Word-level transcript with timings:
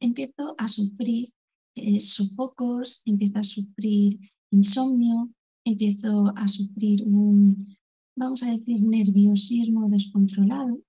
empiezo 0.00 0.54
a 0.58 0.68
sufrir 0.68 1.30
eh, 1.74 2.00
sofocos, 2.00 3.02
empiezo 3.04 3.38
a 3.38 3.44
sufrir 3.44 4.18
insomnio, 4.50 5.30
empiezo 5.64 6.32
a 6.36 6.48
sufrir 6.48 7.02
un, 7.04 7.66
vamos 8.16 8.42
a 8.42 8.50
decir, 8.50 8.82
nerviosismo 8.82 9.88
descontrolado 9.88 10.80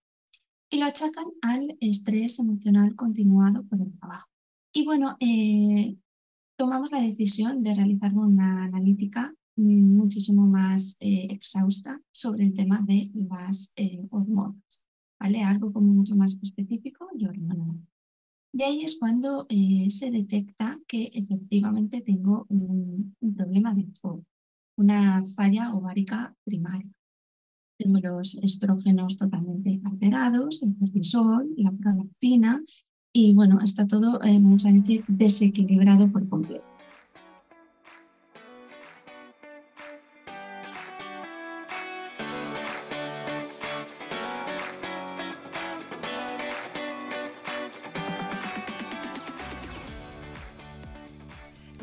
y 0.69 0.77
lo 0.77 0.85
achacan 0.85 1.25
al 1.41 1.77
estrés 1.79 2.39
emocional 2.39 2.95
continuado 2.95 3.65
por 3.65 3.81
el 3.81 3.91
trabajo. 3.91 4.29
Y 4.73 4.85
bueno, 4.85 5.17
eh, 5.19 5.97
tomamos 6.57 6.91
la 6.91 7.01
decisión 7.01 7.63
de 7.63 7.73
realizar 7.73 8.13
una 8.13 8.63
analítica 8.65 9.33
muchísimo 9.55 10.45
más 10.45 10.97
eh, 10.99 11.27
exhausta 11.31 11.99
sobre 12.11 12.45
el 12.45 12.53
tema 12.53 12.81
de 12.85 13.09
las 13.15 13.73
eh, 13.75 14.05
hormonas, 14.11 14.85
¿vale? 15.19 15.43
Algo 15.43 15.73
como 15.73 15.93
mucho 15.93 16.15
más 16.15 16.37
específico 16.41 17.07
y 17.17 17.25
hormonal. 17.25 17.81
De 18.53 18.63
ahí 18.63 18.81
es 18.81 18.97
cuando 18.99 19.45
se 19.89 20.11
detecta 20.11 20.79
que 20.87 21.11
efectivamente 21.13 22.01
tengo 22.01 22.45
un, 22.49 23.15
problema 23.35 23.73
de 23.73 23.85
FOB, 23.93 24.23
una 24.77 25.23
falla 25.25 25.73
ovárica 25.75 26.35
primaria. 26.43 26.91
Tengo 27.77 27.99
los 27.99 28.35
estrógenos 28.35 29.17
totalmente 29.17 29.79
alterados, 29.85 30.63
el 30.63 30.75
cortisol, 30.77 31.53
la 31.57 31.71
prolactina 31.71 32.63
y 33.13 33.33
bueno, 33.33 33.59
está 33.63 33.85
todo, 33.87 34.21
eh, 34.23 34.39
vamos 34.39 34.65
a 34.65 34.71
decir, 34.71 35.03
desequilibrado 35.07 36.11
por 36.11 36.27
completo. 36.29 36.76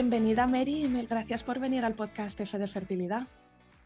Bienvenida 0.00 0.46
Mary 0.46 0.84
y 0.84 0.86
mil 0.86 1.08
gracias 1.08 1.42
por 1.42 1.58
venir 1.58 1.84
al 1.84 1.96
podcast 1.96 2.38
F 2.38 2.56
de 2.56 2.68
Fertilidad. 2.68 3.26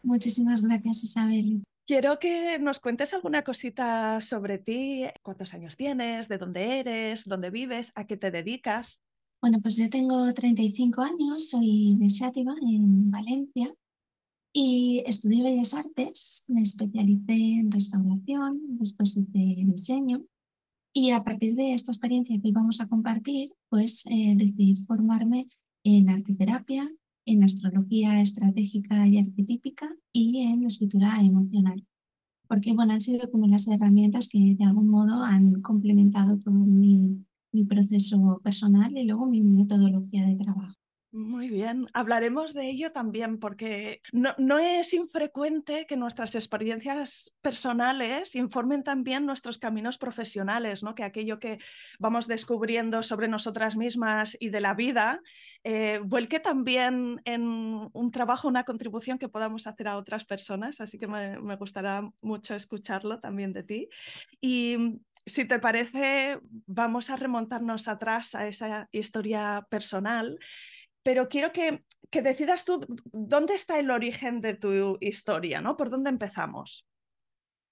Muchísimas 0.03 0.61
gracias 0.61 1.03
Isabel. 1.03 1.63
Quiero 1.87 2.19
que 2.19 2.59
nos 2.59 2.79
cuentes 2.79 3.15
alguna 3.15 3.43
cosita 3.43 4.21
sobre 4.21 4.59
ti, 4.59 5.05
cuántos 5.23 5.55
años 5.55 5.75
tienes, 5.75 6.27
de 6.27 6.37
dónde 6.37 6.79
eres, 6.81 7.25
dónde 7.25 7.49
vives, 7.49 7.91
a 7.95 8.05
qué 8.05 8.15
te 8.15 8.29
dedicas. 8.29 9.01
Bueno, 9.41 9.59
pues 9.59 9.75
yo 9.75 9.89
tengo 9.89 10.31
35 10.31 11.01
años, 11.01 11.49
soy 11.49 11.95
de 11.97 12.07
Sátiva, 12.09 12.53
en 12.61 13.09
Valencia, 13.09 13.73
y 14.53 15.01
estudié 15.07 15.41
Bellas 15.41 15.73
Artes, 15.73 16.45
me 16.49 16.61
especialicé 16.61 17.59
en 17.59 17.71
restauración, 17.71 18.75
después 18.75 19.17
hice 19.17 19.65
diseño, 19.65 20.23
y 20.93 21.09
a 21.09 21.23
partir 21.23 21.55
de 21.55 21.73
esta 21.73 21.91
experiencia 21.91 22.39
que 22.39 22.49
íbamos 22.49 22.81
a 22.81 22.87
compartir, 22.87 23.49
pues 23.67 24.05
eh, 24.05 24.35
decidí 24.37 24.75
formarme 24.75 25.47
en 25.83 26.09
arteterapia, 26.09 26.89
en 27.25 27.43
astrología 27.43 28.21
estratégica 28.21 29.07
y 29.07 29.19
arquetípica 29.19 29.89
y 30.11 30.39
en 30.39 30.65
escritura 30.65 31.21
emocional. 31.21 31.85
Porque 32.47 32.73
bueno, 32.73 32.93
han 32.93 33.01
sido 33.01 33.31
como 33.31 33.47
las 33.47 33.67
herramientas 33.67 34.27
que 34.27 34.55
de 34.57 34.63
algún 34.63 34.87
modo 34.87 35.23
han 35.23 35.61
complementado 35.61 36.37
todo 36.39 36.53
mi, 36.53 37.25
mi 37.51 37.63
proceso 37.65 38.41
personal 38.43 38.97
y 38.97 39.05
luego 39.05 39.25
mi 39.25 39.41
metodología 39.41 40.25
de 40.25 40.35
trabajo. 40.35 40.72
Hablaremos 41.93 42.53
de 42.53 42.69
ello 42.69 42.91
también 42.91 43.39
porque 43.39 44.01
no, 44.11 44.33
no, 44.37 44.59
es 44.59 44.93
infrecuente 44.93 45.85
que 45.87 45.95
nuestras 45.95 46.35
experiencias 46.35 47.33
personales 47.41 48.35
informen 48.35 48.83
también 48.83 49.25
nuestros 49.25 49.57
caminos 49.57 49.97
profesionales, 49.97 50.83
¿no? 50.83 50.95
que 50.95 51.03
aquello 51.03 51.39
que 51.39 51.59
vamos 51.99 52.27
descubriendo 52.27 53.03
sobre 53.03 53.27
nosotras 53.27 53.75
mismas 53.75 54.37
y 54.39 54.49
de 54.49 54.61
la 54.61 54.73
vida 54.73 55.21
eh, 55.63 56.01
vuelque 56.03 56.39
también 56.39 57.21
en 57.23 57.89
un 57.91 58.11
trabajo, 58.11 58.47
una 58.47 58.65
contribución 58.65 59.17
que 59.17 59.29
podamos 59.29 59.65
hacer 59.65 59.87
a 59.87 59.97
otras 59.97 60.25
personas, 60.25 60.81
así 60.81 60.99
que 60.99 61.07
me, 61.07 61.39
me 61.39 61.55
gustará 61.55 62.09
mucho 62.21 62.53
escucharlo 62.53 63.19
también 63.19 63.53
de 63.53 63.63
ti. 63.63 63.89
Y 64.41 64.99
si 65.25 65.45
te 65.45 65.59
parece, 65.59 66.39
vamos 66.67 67.09
a 67.09 67.15
remontarnos 67.15 67.87
atrás 67.87 68.35
a 68.35 68.47
esa 68.47 68.89
historia 68.91 69.65
personal 69.69 70.37
pero 71.03 71.27
quiero 71.29 71.51
que, 71.51 71.83
decidas 72.11 72.63
tú 72.63 72.85
dónde 73.11 73.55
está 73.55 73.79
el 73.79 73.91
origen 73.91 74.39
de 74.41 74.53
tu 74.53 74.97
historia, 75.01 75.61
¿no? 75.61 75.75
¿Por 75.75 75.89
dónde 75.89 76.09
empezamos? 76.09 76.85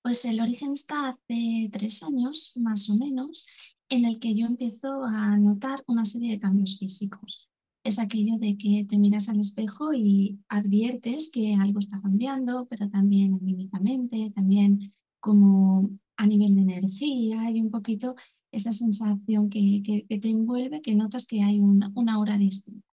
Pues 0.01 0.25
el 0.25 0.41
origen 0.41 0.71
está 0.71 1.09
hace 1.09 1.69
tres 1.71 2.01
años, 2.03 2.53
más 2.57 2.89
o 2.89 2.97
menos, 2.97 3.45
en 3.89 4.05
el 4.05 4.19
que 4.19 4.33
yo 4.33 4.47
empiezo 4.47 5.03
a 5.05 5.37
notar 5.37 5.83
una 5.85 6.05
serie 6.05 6.31
de 6.31 6.39
cambios 6.39 6.79
físicos. 6.79 7.51
Es 7.83 7.99
aquello 7.99 8.37
de 8.39 8.57
que 8.57 8.85
te 8.87 8.97
miras 8.97 9.29
al 9.29 9.39
espejo 9.39 9.93
y 9.93 10.39
adviertes 10.49 11.29
que 11.31 11.55
algo 11.55 11.79
está 11.79 12.01
cambiando, 12.01 12.67
pero 12.67 12.89
también 12.89 13.35
anímicamente, 13.35 14.31
también 14.35 14.93
como 15.19 15.91
a 16.17 16.25
nivel 16.25 16.55
de 16.55 16.61
energía 16.61 17.49
y 17.51 17.61
un 17.61 17.69
poquito 17.69 18.15
esa 18.51 18.73
sensación 18.73 19.49
que, 19.49 20.05
te 20.07 20.29
envuelve, 20.29 20.81
que 20.81 20.95
notas 20.95 21.25
que 21.25 21.41
hay 21.41 21.59
una, 21.59 21.91
una 21.95 22.15
aura 22.15 22.37
distinta. 22.37 22.90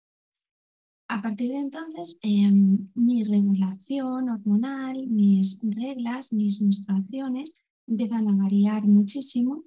A 1.10 1.22
partir 1.22 1.52
de 1.52 1.60
entonces, 1.60 2.20
em, 2.22 2.86
mi 2.94 3.24
regulación 3.24 4.30
hormonal, 4.30 5.08
mis 5.08 5.62
reglas, 5.64 6.34
mis 6.34 6.62
menstruaciones 6.62 7.54
empiezan 7.88 8.28
a 8.28 8.36
variar 8.36 8.86
muchísimo 8.86 9.64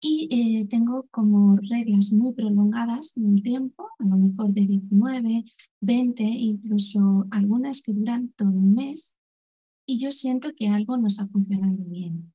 y 0.00 0.28
eh, 0.30 0.68
tengo 0.68 1.06
como 1.10 1.56
reglas 1.56 2.12
muy 2.12 2.32
prolongadas 2.32 3.16
en 3.16 3.26
un 3.26 3.36
tiempo, 3.36 3.88
a 3.98 4.04
lo 4.06 4.16
mejor 4.16 4.52
de 4.54 4.66
19, 4.66 5.44
20, 5.80 6.22
incluso 6.22 7.26
algunas 7.30 7.82
que 7.82 7.92
duran 7.92 8.32
todo 8.36 8.50
un 8.50 8.74
mes 8.74 9.16
y 9.86 9.98
yo 9.98 10.12
siento 10.12 10.50
que 10.56 10.68
algo 10.68 10.96
no 10.96 11.08
está 11.08 11.26
funcionando 11.26 11.84
bien. 11.86 12.32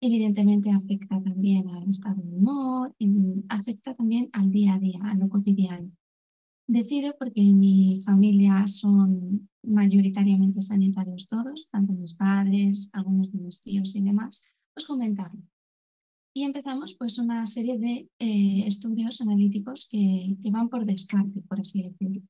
Evidentemente 0.00 0.70
afecta 0.70 1.22
también 1.22 1.68
al 1.68 1.88
estado 1.88 2.22
de 2.22 2.36
humor, 2.36 2.94
afecta 3.48 3.94
también 3.94 4.30
al 4.32 4.50
día 4.50 4.74
a 4.74 4.78
día, 4.78 5.00
a 5.04 5.14
lo 5.14 5.28
cotidiano. 5.28 5.92
Decido 6.68 7.16
porque 7.18 7.40
mi 7.54 8.02
familia 8.04 8.66
son 8.66 9.48
mayoritariamente 9.62 10.60
sanitarios 10.60 11.26
todos, 11.26 11.70
tanto 11.70 11.94
mis 11.94 12.12
padres, 12.12 12.90
algunos 12.92 13.32
de 13.32 13.38
mis 13.38 13.62
tíos 13.62 13.96
y 13.96 14.02
demás, 14.02 14.42
pues 14.74 14.84
comentarlo. 14.84 15.40
Y 16.34 16.42
empezamos 16.44 16.94
pues 16.94 17.18
una 17.18 17.46
serie 17.46 17.78
de 17.78 18.10
eh, 18.18 18.64
estudios 18.66 19.22
analíticos 19.22 19.88
que, 19.90 20.36
que 20.42 20.50
van 20.50 20.68
por 20.68 20.84
descarte, 20.84 21.40
por 21.40 21.58
así 21.58 21.82
decirlo. 21.82 22.22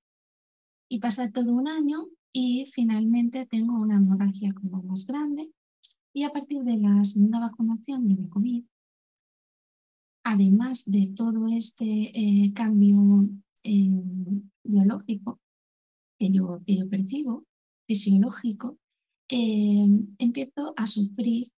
Y 0.89 1.01
pasa 1.01 1.33
todo 1.33 1.53
un 1.53 1.67
año 1.67 2.07
y 2.33 2.65
finalmente 2.73 3.45
tengo 3.45 3.75
una 3.75 3.97
hemorragia 3.97 4.53
como 4.53 4.85
más 4.85 5.05
grande 5.05 5.53
y 6.15 6.23
a 6.23 6.31
partir 6.31 6.63
de 6.63 6.79
la 6.79 7.05
segunda 7.05 7.41
vacunación 7.41 8.07
de 8.07 8.23
la 8.23 8.29
COVID, 8.29 8.65
además 10.25 10.85
de 10.87 11.09
todo 11.09 11.49
este 11.49 11.85
eh, 11.85 12.53
cambio 12.55 13.29
eh, 13.65 13.91
biológico 14.65 15.41
que 16.19 16.31
yo, 16.31 16.63
que 16.67 16.85
percibo, 16.87 17.45
fisiológico, 17.87 18.79
eh, 19.31 19.87
empiezo 20.19 20.75
a 20.77 20.87
sufrir 20.87 21.49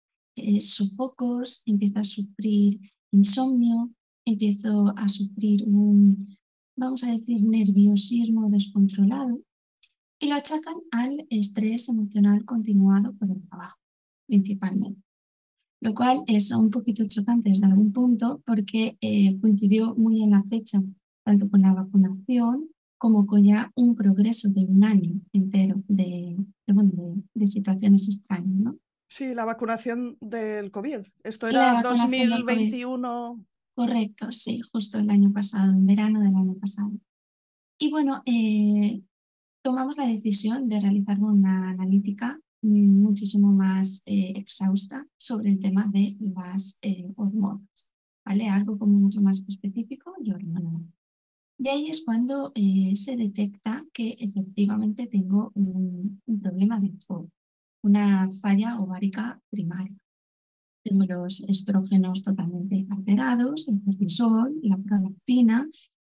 sofocos, 0.63 1.63
empiezo 1.67 2.01
a 2.01 2.05
sufrir 2.05 2.81
insomnio, 3.13 3.93
empiezo 4.25 4.93
a 4.97 5.09
sufrir 5.09 5.65
un, 5.67 6.27
vamos 6.77 7.05
a 7.05 7.13
decir, 7.13 7.43
nerviosismo 7.43 8.49
descontrolado 8.49 9.43
y 10.21 10.29
lo 10.29 10.35
achacan 10.35 10.77
al 10.91 11.27
estrés 11.31 11.89
emocional 11.89 12.45
continuado 12.45 13.15
por 13.15 13.31
el 13.31 13.41
trabajo 13.41 13.79
principalmente. 14.27 15.03
Lo 15.83 15.95
cual 15.95 16.23
es 16.27 16.53
un 16.53 16.71
poquito 16.71 17.05
chocante 17.09 17.49
desde 17.49 17.67
algún 17.67 17.93
punto 17.93 18.43
porque 18.47 18.99
eh, 19.01 19.41
coincidió 19.41 19.95
muy 19.95 20.23
en 20.23 20.31
la 20.31 20.43
fecha, 20.45 20.79
tanto 21.31 21.49
con 21.49 21.63
la 21.63 21.73
vacunación 21.73 22.69
como 22.99 23.25
con 23.25 23.45
ya 23.45 23.71
un 23.77 23.95
progreso 23.95 24.51
de 24.51 24.65
un 24.65 24.83
año 24.83 25.21
entero 25.33 25.83
de, 25.87 26.37
de, 26.67 27.47
situaciones 27.47 28.09
extrañas. 28.09 28.59
¿no? 28.59 28.79
Sí, 29.09 29.33
la 29.33 29.45
vacunación 29.45 30.19
del 30.21 30.73
COVID. 30.73 31.07
Esto 31.23 31.47
era 31.47 31.83
2021. 31.83 33.47
Correcto, 33.75 34.33
sí, 34.33 34.61
justo 34.73 34.99
el 34.99 35.09
año 35.09 35.33
pasado, 35.33 35.73
en 35.73 35.87
verano 35.87 36.21
del 36.21 36.35
año 36.35 36.55
pasado. 36.55 36.91
Y 37.79 37.91
bueno, 37.91 38.23
eh, 38.27 39.01
tomamos 39.63 39.97
la 39.97 40.07
decisión 40.07 40.69
de 40.69 40.81
realizar 40.81 41.19
una 41.21 41.71
analítica 41.71 42.41
muchísimo 42.63 43.53
más 43.53 44.03
eh, 44.05 44.33
exhausta 44.35 45.07
sobre 45.17 45.51
el 45.51 45.61
tema 45.61 45.87
de 45.93 46.17
las 46.21 46.79
eh, 46.83 47.09
hormonas, 47.17 47.89
¿vale? 48.27 48.49
Algo 48.49 48.77
como 48.79 48.99
mucho 48.99 49.23
más 49.23 49.45
específico 49.49 50.13
y 50.21 50.33
hormonal. 50.33 50.85
De 51.61 51.69
ahí 51.69 51.91
es 51.91 52.03
cuando 52.07 52.53
eh, 52.55 52.97
se 52.97 53.19
detecta 53.19 53.85
que 53.93 54.17
efectivamente 54.19 55.07
tengo 55.07 55.53
un, 55.55 56.23
problema 56.43 56.81
de 56.81 56.91
FOB, 57.07 57.29
una 57.83 58.31
falla 58.31 58.81
ovárica 58.81 59.43
primaria. 59.51 59.99
Tengo 60.83 61.05
los 61.05 61.41
estrógenos 61.41 62.23
totalmente 62.23 62.87
alterados, 62.89 63.69
el 63.69 63.83
cortisol, 63.85 64.59
la 64.63 64.79
prolactina 64.79 65.69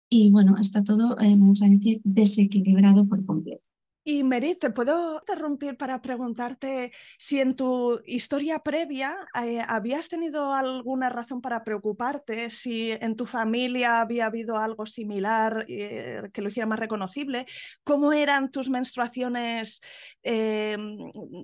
y 0.09 0.31
bueno, 0.31 0.55
está 0.57 0.85
todo, 0.85 1.17
vamos 1.17 1.61
a 1.61 1.67
decir, 1.67 1.99
desequilibrado 2.05 3.05
por 3.05 3.25
completo. 3.25 3.67
Y 4.03 4.23
Merit, 4.23 4.59
¿te 4.59 4.71
puedo 4.71 5.19
interrumpir 5.19 5.77
para 5.77 6.01
preguntarte 6.01 6.91
si 7.19 7.39
en 7.39 7.55
tu 7.55 8.01
historia 8.05 8.57
previa 8.57 9.15
eh, 9.43 9.61
habías 9.67 10.09
tenido 10.09 10.55
alguna 10.55 11.07
razón 11.09 11.39
para 11.39 11.63
preocuparte, 11.63 12.49
si 12.49 12.89
en 12.89 13.15
tu 13.15 13.27
familia 13.27 14.01
había 14.01 14.25
habido 14.25 14.57
algo 14.57 14.87
similar 14.87 15.65
eh, 15.67 16.23
que 16.33 16.41
lo 16.41 16.47
hiciera 16.47 16.65
más 16.65 16.79
reconocible? 16.79 17.45
¿Cómo 17.83 18.11
eran 18.11 18.49
tus 18.49 18.71
menstruaciones 18.71 19.81
eh, 20.23 20.77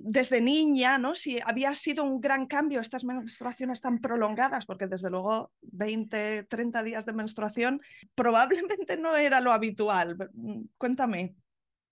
desde 0.02 0.40
niña? 0.40 0.98
¿no? 0.98 1.14
Si 1.14 1.38
había 1.44 1.72
sido 1.76 2.02
un 2.02 2.20
gran 2.20 2.46
cambio 2.48 2.80
estas 2.80 3.04
menstruaciones 3.04 3.80
tan 3.80 4.00
prolongadas, 4.00 4.66
porque 4.66 4.88
desde 4.88 5.10
luego 5.10 5.52
20, 5.62 6.42
30 6.44 6.82
días 6.82 7.06
de 7.06 7.12
menstruación 7.12 7.80
probablemente 8.16 8.96
no 8.96 9.16
era 9.16 9.40
lo 9.40 9.52
habitual. 9.52 10.16
Cuéntame. 10.76 11.36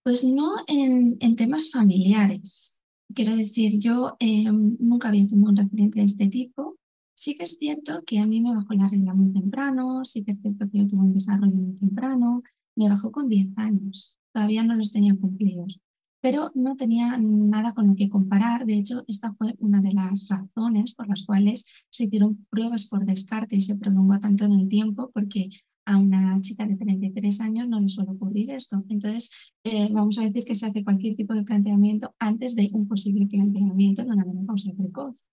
Pues 0.07 0.23
no 0.23 0.53
en, 0.69 1.19
temas 1.35 1.73
familiares. 1.73 2.81
Quiero 3.13 3.35
decir, 3.35 3.81
yo 3.81 4.17
eh, 4.21 4.45
nunca 4.53 5.09
había 5.09 5.27
tenido 5.27 5.51
un 5.51 5.57
referente 5.57 5.99
de 5.99 6.05
este 6.05 6.29
tipo. 6.29 6.77
Sí 7.13 7.37
que 7.37 7.43
es 7.43 7.59
cierto 7.59 8.05
que 8.07 8.21
a 8.21 8.27
mí 8.29 8.41
me 8.41 8.55
bajó 8.55 8.73
la 8.75 8.87
regla 8.87 9.15
muy 9.15 9.33
temprano, 9.33 10.05
sí 10.05 10.25
que 10.25 10.31
es 10.31 10.39
cierto 10.41 10.71
que 10.71 10.79
yo 10.79 10.87
tuve 10.87 11.07
un 11.07 11.13
desarrollo 11.13 11.57
muy 11.57 11.75
temprano, 11.75 12.45
me 12.77 12.89
bajó 12.89 13.11
con 13.11 13.29
10 13.29 13.49
años, 13.57 14.17
todavía 14.33 14.63
no 14.63 14.77
los 14.77 14.93
tenía 14.93 15.17
cumplidos, 15.17 15.81
pero 16.21 16.53
no 16.55 16.77
tenía 16.77 17.19
nada 17.19 17.75
con 17.75 17.89
lo 17.89 17.97
que 17.97 18.09
comparar. 18.09 18.65
De 18.65 18.79
hecho, 18.79 19.03
esta 19.09 19.35
fue 19.35 19.57
una 19.59 19.81
de 19.81 19.93
las 19.93 20.29
razones 20.29 20.95
por 20.95 21.09
las 21.09 21.25
cuales 21.25 21.67
se 21.91 22.05
hicieron 22.05 22.47
pruebas 22.49 22.87
por 22.87 23.05
descarte 23.07 23.57
y 23.57 23.61
se 23.61 23.77
prolongó 23.77 24.21
tanto 24.21 24.45
en 24.45 24.53
el 24.53 24.69
tiempo, 24.69 25.11
porque 25.13 25.49
a 25.87 25.97
una 25.97 26.41
chica 26.41 26.67
de 26.67 26.77
33 26.77 27.41
años 27.41 27.69
no 27.69 27.81
le 27.81 27.89
suele 27.89 28.11
ocurrir 28.11 28.51
esto. 28.51 28.85
Entonces, 28.89 29.31
eh, 29.65 29.89
vamos 29.91 30.19
a 30.19 30.23
decir 30.23 30.45
que 30.45 30.55
se 30.55 30.67
hace 30.67 30.85
cualquier 30.85 31.15
tipo 31.15 31.33
de 31.33 31.45
planteamiento 31.45 32.15
antes 32.19 32.57
de 32.57 32.71
un 32.73 32.89
posible 32.89 33.27
planteamiento 33.27 34.03
de 34.03 34.11
una 34.11 34.25
menopausia 34.25 34.75
precoz. 34.75 35.27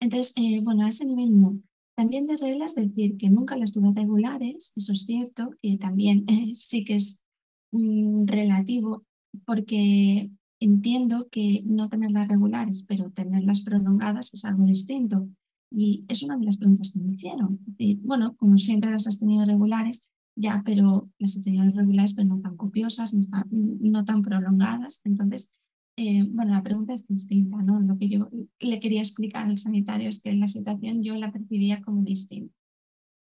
Entonces, 0.00 0.34
eh, 0.36 0.60
bueno, 0.62 0.84
a 0.84 0.90
ese 0.90 1.06
nivel 1.06 1.40
no. 1.40 1.60
También 1.96 2.26
de 2.26 2.36
reglas, 2.36 2.74
decir 2.76 3.16
que 3.16 3.30
nunca 3.30 3.56
las 3.56 3.72
tuve 3.72 3.90
regulares, 3.92 4.72
eso 4.76 4.92
es 4.92 5.04
cierto, 5.04 5.50
también 5.80 6.24
eh, 6.28 6.52
sí 6.54 6.84
que 6.84 6.96
es 6.96 7.24
mm, 7.72 8.26
relativo, 8.26 9.04
porque 9.44 10.30
entiendo 10.60 11.28
que 11.30 11.62
no 11.66 11.88
tenerlas 11.88 12.28
regulares, 12.28 12.84
pero 12.86 13.10
tenerlas 13.10 13.62
prolongadas 13.62 14.34
es 14.34 14.44
algo 14.44 14.66
distinto. 14.66 15.28
Y 15.70 16.04
es 16.08 16.22
una 16.22 16.36
de 16.36 16.44
las 16.44 16.56
preguntas 16.56 16.92
que 16.92 17.00
me 17.00 17.12
hicieron. 17.12 17.60
bueno, 18.02 18.36
como 18.36 18.56
siempre 18.56 18.90
las 18.90 19.06
has 19.06 19.18
tenido 19.18 19.44
regulares, 19.44 20.10
ya, 20.34 20.62
pero 20.64 21.10
las 21.18 21.36
he 21.36 21.42
tenido 21.42 21.64
regulares, 21.70 22.14
pero 22.14 22.28
no 22.28 22.40
tan 22.40 22.56
copiosas, 22.56 23.12
no, 23.12 23.20
no 23.50 24.04
tan 24.04 24.22
prolongadas. 24.22 25.00
Entonces, 25.04 25.58
eh, 25.96 26.22
bueno, 26.30 26.52
la 26.52 26.62
pregunta 26.62 26.94
es 26.94 27.06
distinta, 27.06 27.56
¿no? 27.58 27.80
Lo 27.80 27.98
que 27.98 28.08
yo 28.08 28.30
le 28.60 28.80
quería 28.80 29.00
explicar 29.00 29.46
al 29.46 29.58
sanitario 29.58 30.08
es 30.08 30.22
que 30.22 30.32
la 30.34 30.46
situación 30.46 31.02
yo 31.02 31.16
la 31.16 31.32
percibía 31.32 31.82
como 31.82 32.02
distinta. 32.02 32.54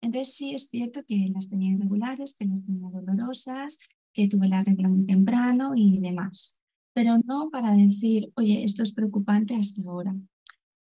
Entonces, 0.01 0.36
sí 0.36 0.54
es 0.54 0.69
cierto 0.69 1.01
que 1.07 1.31
las 1.34 1.50
tenía 1.50 1.74
irregulares, 1.74 2.36
que 2.38 2.45
las 2.45 2.65
tenía 2.65 2.89
dolorosas, 2.89 3.79
que 4.13 4.27
tuve 4.27 4.48
la 4.48 4.63
regla 4.63 4.89
muy 4.89 5.03
temprano 5.03 5.74
y 5.75 6.00
demás. 6.00 6.60
Pero 6.94 7.17
no 7.25 7.50
para 7.51 7.72
decir, 7.72 8.32
oye, 8.36 8.63
esto 8.63 8.84
es 8.84 8.94
preocupante 8.94 9.56
hasta 9.56 9.89
ahora. 9.89 10.15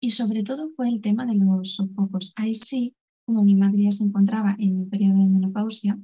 Y 0.07 0.11
sobre 0.13 0.45
todo 0.45 0.71
fue 0.77 0.89
el 0.89 1.01
tema 1.01 1.27
de 1.27 1.35
los 1.35 1.75
sofocos. 1.75 2.33
Ahí 2.37 2.55
sí, 2.55 2.95
como 3.25 3.43
mi 3.43 3.57
madre 3.57 3.83
ya 3.83 3.91
se 3.91 4.05
encontraba 4.05 4.55
en 4.57 4.77
un 4.77 4.89
periodo 4.89 5.19
de 5.19 5.27
menopausia, 5.27 6.01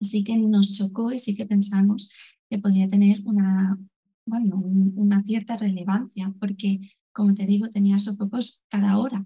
sí 0.00 0.24
que 0.24 0.36
nos 0.36 0.72
chocó 0.72 1.12
y 1.12 1.20
sí 1.20 1.36
que 1.36 1.46
pensamos 1.46 2.10
que 2.50 2.58
podía 2.58 2.88
tener 2.88 3.22
una, 3.24 3.78
bueno, 4.26 4.56
una 4.56 5.22
cierta 5.22 5.56
relevancia, 5.56 6.34
porque, 6.40 6.80
como 7.12 7.32
te 7.32 7.46
digo, 7.46 7.68
tenía 7.68 8.00
sofocos 8.00 8.64
cada 8.68 8.98
hora. 8.98 9.24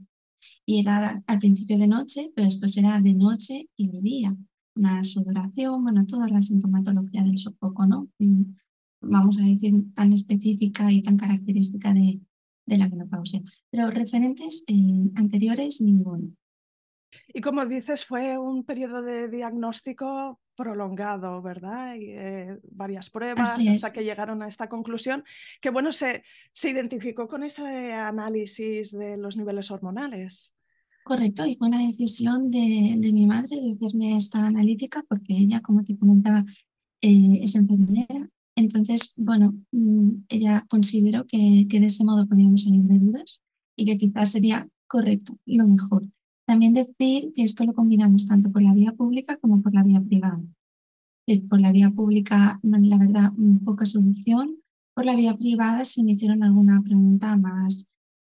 Y 0.66 0.80
era 0.80 1.24
al 1.26 1.38
principio 1.38 1.78
de 1.78 1.88
noche, 1.88 2.30
pero 2.34 2.48
después 2.48 2.76
era 2.76 3.00
de 3.00 3.14
noche 3.14 3.70
y 3.78 3.88
de 3.88 4.02
día. 4.02 4.36
Una 4.74 5.04
sudoración, 5.04 5.82
bueno, 5.82 6.04
toda 6.04 6.28
la 6.28 6.42
sintomatología 6.42 7.22
del 7.22 7.38
sofoco, 7.38 7.86
¿no? 7.86 8.10
Mm, 8.18 8.42
vamos 9.00 9.40
a 9.40 9.46
decir, 9.46 9.72
tan 9.94 10.12
específica 10.12 10.92
y 10.92 11.02
tan 11.02 11.16
característica 11.16 11.94
de, 11.94 12.20
de 12.66 12.78
la 12.78 12.88
menopausia. 12.88 13.40
Pero 13.70 13.90
referentes 13.90 14.64
eh, 14.68 15.10
anteriores, 15.14 15.80
ninguno. 15.80 16.30
Y 17.28 17.40
como 17.40 17.64
dices, 17.66 18.04
fue 18.04 18.38
un 18.38 18.64
periodo 18.64 19.02
de 19.02 19.28
diagnóstico 19.28 20.40
prolongado, 20.54 21.42
¿verdad? 21.42 21.94
Y, 21.96 22.10
eh, 22.10 22.58
varias 22.70 23.10
pruebas 23.10 23.58
hasta 23.58 23.92
que 23.92 24.04
llegaron 24.04 24.42
a 24.42 24.48
esta 24.48 24.68
conclusión, 24.68 25.24
que 25.60 25.70
bueno, 25.70 25.92
se, 25.92 26.24
se 26.52 26.70
identificó 26.70 27.28
con 27.28 27.44
ese 27.44 27.92
análisis 27.92 28.90
de 28.90 29.16
los 29.16 29.36
niveles 29.36 29.70
hormonales. 29.70 30.54
Correcto, 31.04 31.46
y 31.46 31.56
fue 31.56 31.68
una 31.68 31.86
decisión 31.86 32.50
de, 32.50 32.96
de 32.98 33.12
mi 33.12 33.26
madre 33.26 33.56
de 33.60 33.74
hacerme 33.74 34.16
esta 34.16 34.44
analítica 34.44 35.04
porque 35.08 35.34
ella, 35.34 35.60
como 35.60 35.84
te 35.84 35.96
comentaba, 35.96 36.42
eh, 37.00 37.40
es 37.42 37.54
enfermera 37.54 38.28
entonces, 38.56 39.12
bueno, 39.18 39.54
mm, 39.70 40.24
ella 40.28 40.66
consideró 40.68 41.26
que, 41.26 41.66
que 41.68 41.78
de 41.78 41.86
ese 41.86 42.04
modo 42.04 42.26
podíamos 42.26 42.64
salir 42.64 42.82
de 42.82 42.98
dudas 42.98 43.42
y 43.76 43.84
que 43.84 43.98
quizás 43.98 44.32
sería 44.32 44.68
correcto, 44.88 45.38
lo 45.44 45.68
mejor. 45.68 46.04
También 46.46 46.74
decir 46.74 47.32
que 47.34 47.42
esto 47.42 47.64
lo 47.64 47.74
combinamos 47.74 48.26
tanto 48.26 48.50
por 48.50 48.62
la 48.62 48.72
vía 48.72 48.92
pública 48.92 49.36
como 49.38 49.62
por 49.62 49.74
la 49.74 49.82
vía 49.82 50.00
privada. 50.00 50.40
Por 51.48 51.60
la 51.60 51.72
vía 51.72 51.90
pública, 51.90 52.60
la 52.62 52.98
verdad, 52.98 53.32
poca 53.64 53.84
solución. 53.84 54.56
Por 54.94 55.04
la 55.04 55.16
vía 55.16 55.36
privada, 55.36 55.84
si 55.84 56.02
me 56.02 56.12
hicieron 56.12 56.42
alguna 56.42 56.80
pregunta 56.82 57.36
más, 57.36 57.86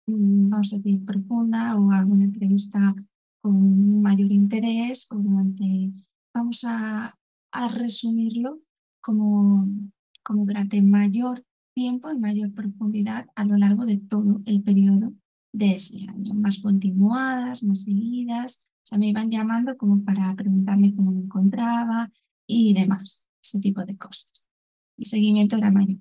mm, 0.08 0.50
vamos 0.50 0.74
a 0.74 0.78
decir, 0.78 1.04
profunda 1.04 1.80
o 1.80 1.90
alguna 1.92 2.26
entrevista 2.26 2.94
con 3.42 4.02
mayor 4.02 4.32
interés 4.32 5.08
o 5.12 5.16
durante, 5.16 5.92
vamos 6.34 6.64
a, 6.66 7.16
a 7.54 7.68
resumirlo 7.70 8.60
como, 9.02 9.68
como 10.32 10.46
durante 10.46 10.82
mayor 10.82 11.44
tiempo 11.74 12.10
y 12.10 12.18
mayor 12.18 12.54
profundidad 12.54 13.28
a 13.36 13.44
lo 13.44 13.58
largo 13.58 13.86
de 13.86 13.98
todo 13.98 14.42
el 14.46 14.64
periodo 14.64 15.12
de 15.52 15.74
ese 15.74 16.08
año, 16.08 16.34
más 16.34 16.60
continuadas, 16.60 17.64
más 17.64 17.84
seguidas. 17.84 18.70
O 18.78 18.86
sea, 18.86 18.98
me 18.98 19.10
iban 19.10 19.30
llamando 19.30 19.76
como 19.76 20.06
para 20.06 20.34
preguntarme 20.34 20.96
cómo 20.96 21.12
me 21.12 21.20
encontraba 21.20 22.10
y 22.48 22.74
demás, 22.74 23.28
ese 23.44 23.60
tipo 23.60 23.84
de 23.84 23.98
cosas. 23.98 24.48
El 24.98 25.06
seguimiento 25.06 25.58
era 25.58 25.70
mayor. 25.70 25.98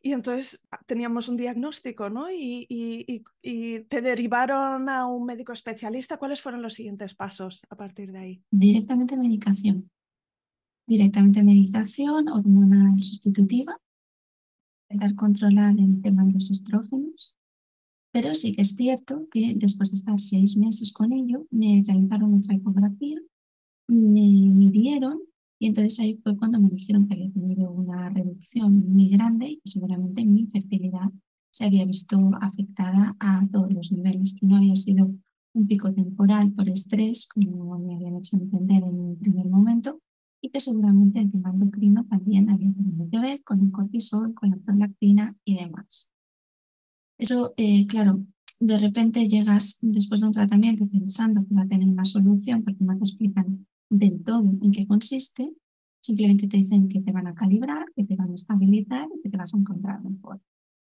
Y 0.00 0.12
entonces 0.12 0.62
ah, 0.70 0.80
teníamos 0.86 1.26
un 1.26 1.36
diagnóstico, 1.36 2.08
¿no? 2.08 2.30
Y, 2.30 2.66
y, 2.68 3.24
y, 3.42 3.80
te 3.80 4.00
derivaron 4.00 4.88
a 4.88 5.06
un 5.06 5.26
médico 5.26 5.52
especialista. 5.52 6.18
¿Cuáles 6.18 6.40
fueron 6.40 6.62
los 6.62 6.74
siguientes 6.74 7.16
pasos 7.16 7.62
a 7.68 7.74
partir 7.74 8.12
de 8.12 8.18
ahí? 8.18 8.42
Directamente 8.48 9.16
medicación. 9.16 9.90
Directamente 10.86 11.42
medicación 11.42 12.28
hormonal 12.28 13.02
sustitutiva. 13.02 13.80
Intentar 14.90 15.14
controlar 15.16 15.74
el 15.78 16.02
tema 16.02 16.24
de 16.24 16.32
los 16.32 16.50
estrógenos. 16.50 17.34
Pero 18.12 18.34
sí 18.34 18.52
que 18.52 18.62
es 18.62 18.76
cierto 18.76 19.26
que 19.30 19.54
después 19.56 19.90
de 19.90 19.96
estar 19.96 20.20
seis 20.20 20.56
meses 20.56 20.92
con 20.92 21.12
ello, 21.12 21.46
me 21.50 21.82
realizaron 21.86 22.34
otra 22.34 22.54
ecografía, 22.54 23.18
me 23.88 24.50
midieron 24.52 25.20
y 25.58 25.68
entonces 25.68 26.00
ahí 26.00 26.20
fue 26.22 26.36
cuando 26.36 26.60
me 26.60 26.70
dijeron 26.70 27.06
que 27.06 27.14
había 27.14 27.30
tenido 27.30 27.70
una 27.70 28.10
reducción 28.10 28.90
muy 28.90 29.08
grande 29.08 29.60
y 29.62 29.70
seguramente 29.70 30.24
mi 30.24 30.46
fertilidad 30.46 31.08
se 31.52 31.66
había 31.66 31.84
visto 31.84 32.18
afectada 32.40 33.16
a 33.20 33.46
todos 33.52 33.72
los 33.72 33.92
niveles, 33.92 34.36
que 34.38 34.46
no 34.46 34.56
había 34.56 34.74
sido 34.74 35.14
un 35.54 35.66
pico 35.68 35.92
temporal 35.92 36.52
por 36.52 36.68
estrés, 36.68 37.28
como 37.32 37.78
me 37.78 37.94
habían 37.94 38.16
hecho 38.16 38.36
entender 38.36 38.82
en 38.82 38.98
un 38.98 39.18
primer 39.18 39.46
momento, 39.46 40.00
y 40.42 40.50
que 40.50 40.60
seguramente 40.60 41.20
el 41.20 41.30
tema 41.30 41.50
endocrino 41.50 42.04
también 42.04 42.50
había 42.50 42.72
tenido 42.72 43.08
que 43.08 43.20
ver 43.20 43.42
con 43.44 43.60
el 43.60 43.70
cortisol, 43.70 44.34
con 44.34 44.50
la 44.50 44.56
prolactina 44.56 45.36
y 45.44 45.56
demás. 45.56 46.10
Eso, 47.16 47.54
eh, 47.56 47.86
claro, 47.86 48.26
de 48.58 48.78
repente 48.78 49.28
llegas 49.28 49.78
después 49.80 50.20
de 50.20 50.26
un 50.26 50.32
tratamiento 50.32 50.86
pensando 50.88 51.46
que 51.46 51.54
va 51.54 51.62
a 51.62 51.68
tener 51.68 51.88
una 51.88 52.04
solución 52.04 52.64
porque 52.64 52.84
no 52.84 52.96
te 52.96 53.04
explican 53.04 53.66
del 53.88 54.22
todo 54.24 54.52
en 54.62 54.72
qué 54.72 54.86
consiste, 54.86 55.56
simplemente 56.00 56.48
te 56.48 56.56
dicen 56.56 56.88
que 56.88 57.00
te 57.00 57.12
van 57.12 57.28
a 57.28 57.34
calibrar, 57.34 57.86
que 57.94 58.04
te 58.04 58.16
van 58.16 58.32
a 58.32 58.34
estabilizar 58.34 59.08
y 59.16 59.22
que 59.22 59.30
te 59.30 59.36
vas 59.36 59.54
a 59.54 59.58
encontrar 59.58 60.02
mejor. 60.02 60.40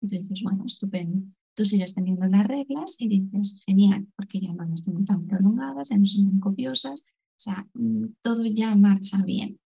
Y 0.01 0.07
tú 0.07 0.15
dices, 0.15 0.41
bueno, 0.43 0.63
estupendo. 0.65 1.27
Tú 1.53 1.65
sigues 1.65 1.93
teniendo 1.93 2.25
las 2.27 2.47
reglas 2.47 2.95
y 3.01 3.09
dices, 3.09 3.63
genial, 3.65 4.07
porque 4.15 4.39
ya 4.39 4.53
no 4.53 4.63
las 4.63 4.85
tengo 4.85 5.03
tan 5.03 5.27
prolongadas, 5.27 5.89
ya 5.89 5.97
no 5.97 6.05
son 6.05 6.29
tan 6.29 6.39
copiosas, 6.39 7.13
sea, 7.41 7.67
mm, 7.73 8.15
todo 8.21 8.45
ya 8.45 8.75
marcha 8.75 9.23
bien. 9.25 9.59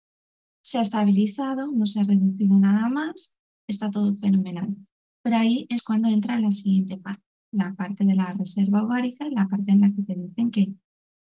Se 0.62 0.78
ha 0.78 0.82
estabilizado, 0.82 1.72
no 1.72 1.86
se 1.86 2.00
ha 2.00 2.04
reducido 2.04 2.58
nada 2.58 2.88
más, 2.88 3.38
está 3.66 3.90
todo 3.90 4.14
fenomenal. 4.16 4.76
Pero 5.22 5.36
ahí 5.36 5.66
es 5.70 5.82
cuando 5.82 6.08
entra 6.08 6.38
la 6.38 6.50
siguiente 6.50 6.98
parte, 6.98 7.22
la 7.52 7.74
parte 7.74 8.04
de 8.04 8.14
la 8.14 8.32
reserva 8.34 8.84
ovárica, 8.84 9.28
la 9.30 9.48
parte 9.48 9.72
en 9.72 9.80
la 9.80 9.92
que 9.92 10.02
te 10.02 10.14
dicen 10.14 10.50
que 10.50 10.74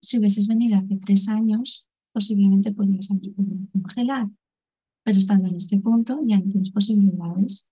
si 0.02 0.20
hubieses 0.20 0.48
venido 0.48 0.78
hace 0.78 0.98
tres 0.98 1.30
años, 1.30 1.90
posiblemente 2.14 2.72
podrías 2.74 3.10
haber 3.12 3.34
congelar. 3.72 4.30
Pero 5.04 5.18
estando 5.18 5.50
en 5.50 5.56
este 5.56 5.80
punto 5.80 6.20
ya 6.26 6.40
no 6.40 6.50
tienes 6.50 6.72
posibilidades. 6.72 7.72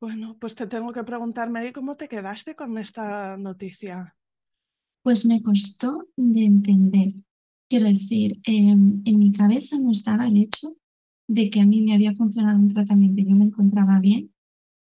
Bueno, 0.00 0.36
pues 0.38 0.54
te 0.54 0.66
tengo 0.66 0.92
que 0.92 1.04
preguntar, 1.04 1.50
Mary, 1.50 1.72
¿cómo 1.72 1.96
te 1.96 2.08
quedaste 2.08 2.54
con 2.54 2.76
esta 2.78 3.36
noticia? 3.36 4.14
Pues 5.02 5.24
me 5.24 5.42
costó 5.42 6.08
de 6.16 6.44
entender. 6.44 7.08
Quiero 7.68 7.86
decir, 7.86 8.40
em, 8.44 9.02
en 9.04 9.18
mi 9.18 9.32
cabeza 9.32 9.78
no 9.80 9.90
estaba 9.90 10.28
el 10.28 10.36
hecho 10.36 10.76
de 11.28 11.50
que 11.50 11.60
a 11.60 11.66
mí 11.66 11.80
me 11.80 11.94
había 11.94 12.14
funcionado 12.14 12.58
un 12.58 12.68
tratamiento 12.68 13.20
y 13.20 13.24
yo 13.24 13.34
me 13.34 13.46
encontraba 13.46 13.98
bien, 13.98 14.32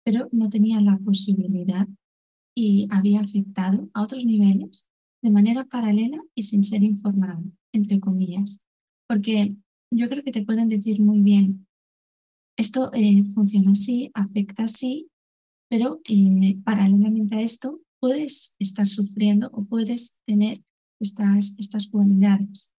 pero 0.03 0.27
no 0.31 0.49
tenía 0.49 0.81
la 0.81 0.97
posibilidad 0.97 1.87
y 2.55 2.87
había 2.89 3.21
afectado 3.21 3.89
a 3.93 4.01
otros 4.01 4.25
niveles 4.25 4.89
de 5.21 5.29
manera 5.29 5.65
paralela 5.65 6.17
y 6.33 6.43
sin 6.43 6.63
ser 6.63 6.81
informado, 6.83 7.43
entre 7.71 7.99
comillas. 7.99 8.63
Porque 9.07 9.55
yo 9.91 10.09
creo 10.09 10.23
que 10.23 10.31
te 10.31 10.43
pueden 10.43 10.67
decir 10.67 11.01
muy 11.01 11.21
bien, 11.21 11.67
esto 12.57 12.91
eh, 12.93 13.25
funciona 13.33 13.71
así, 13.71 14.09
afecta 14.15 14.63
así, 14.63 15.09
pero 15.69 16.01
eh, 16.09 16.59
paralelamente 16.63 17.35
a 17.35 17.41
esto 17.41 17.79
puedes 17.99 18.55
estar 18.57 18.87
sufriendo 18.87 19.49
o 19.53 19.65
puedes 19.65 20.19
tener 20.25 20.57
estas, 21.01 21.59
estas 21.59 21.87
cualidades. 21.87 22.73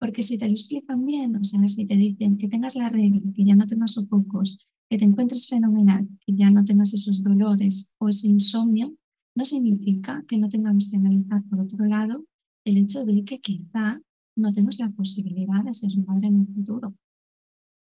Porque 0.00 0.22
si 0.22 0.38
te 0.38 0.46
lo 0.46 0.52
explican 0.52 1.04
bien, 1.04 1.36
o 1.36 1.44
sea, 1.44 1.66
si 1.68 1.86
te 1.86 1.96
dicen 1.96 2.36
que 2.36 2.48
tengas 2.48 2.76
la 2.76 2.88
regla, 2.88 3.20
que 3.34 3.44
ya 3.44 3.56
no 3.56 3.66
tengas 3.66 3.92
sofocos, 3.92 4.68
que 4.88 4.98
te 4.98 5.04
encuentres 5.04 5.46
fenomenal, 5.48 6.08
que 6.26 6.34
ya 6.34 6.50
no 6.50 6.64
tengas 6.64 6.92
esos 6.94 7.22
dolores 7.22 7.94
o 7.98 8.08
ese 8.08 8.28
insomnio, 8.28 8.94
no 9.34 9.44
significa 9.44 10.24
que 10.28 10.38
no 10.38 10.48
tengamos 10.48 10.90
que 10.90 10.96
analizar 10.96 11.42
por 11.44 11.60
otro 11.60 11.84
lado 11.86 12.24
el 12.64 12.76
hecho 12.76 13.04
de 13.04 13.24
que 13.24 13.40
quizá 13.40 14.00
no 14.36 14.52
tengas 14.52 14.78
la 14.78 14.90
posibilidad 14.90 15.64
de 15.64 15.74
ser 15.74 15.90
madre 16.06 16.28
en 16.28 16.40
el 16.40 16.46
futuro. 16.54 16.94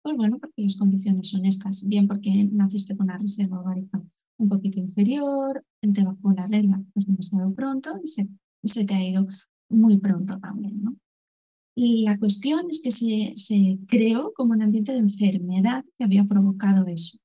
Pues 0.02 0.16
bueno, 0.16 0.40
porque 0.40 0.64
las 0.64 0.78
condiciones 0.78 1.30
son 1.30 1.46
estas, 1.46 1.88
bien 1.88 2.08
porque 2.08 2.50
naciste 2.52 2.96
con 2.96 3.06
una 3.06 3.18
reserva 3.18 3.60
ovárica 3.60 4.02
un 4.38 4.48
poquito 4.48 4.80
inferior, 4.80 5.66
te 5.82 6.04
bajó 6.04 6.32
la 6.32 6.48
regla 6.48 6.82
pues 6.94 7.06
demasiado 7.06 7.54
pronto 7.54 8.00
y 8.04 8.08
se, 8.08 8.28
se 8.64 8.86
te 8.86 8.94
ha 8.94 9.06
ido 9.06 9.28
muy 9.70 9.98
pronto 9.98 10.38
también, 10.40 10.84
¿no? 10.84 10.98
La 11.76 12.18
cuestión 12.18 12.66
es 12.70 12.82
que 12.84 12.92
se, 12.92 13.34
se 13.38 13.80
creó 13.88 14.34
como 14.36 14.54
un 14.54 14.62
ambiente 14.62 14.92
de 14.92 15.00
enfermedad 15.00 15.86
que 15.98 16.04
había 16.04 16.26
provocado 16.26 16.88
eso 16.88 17.20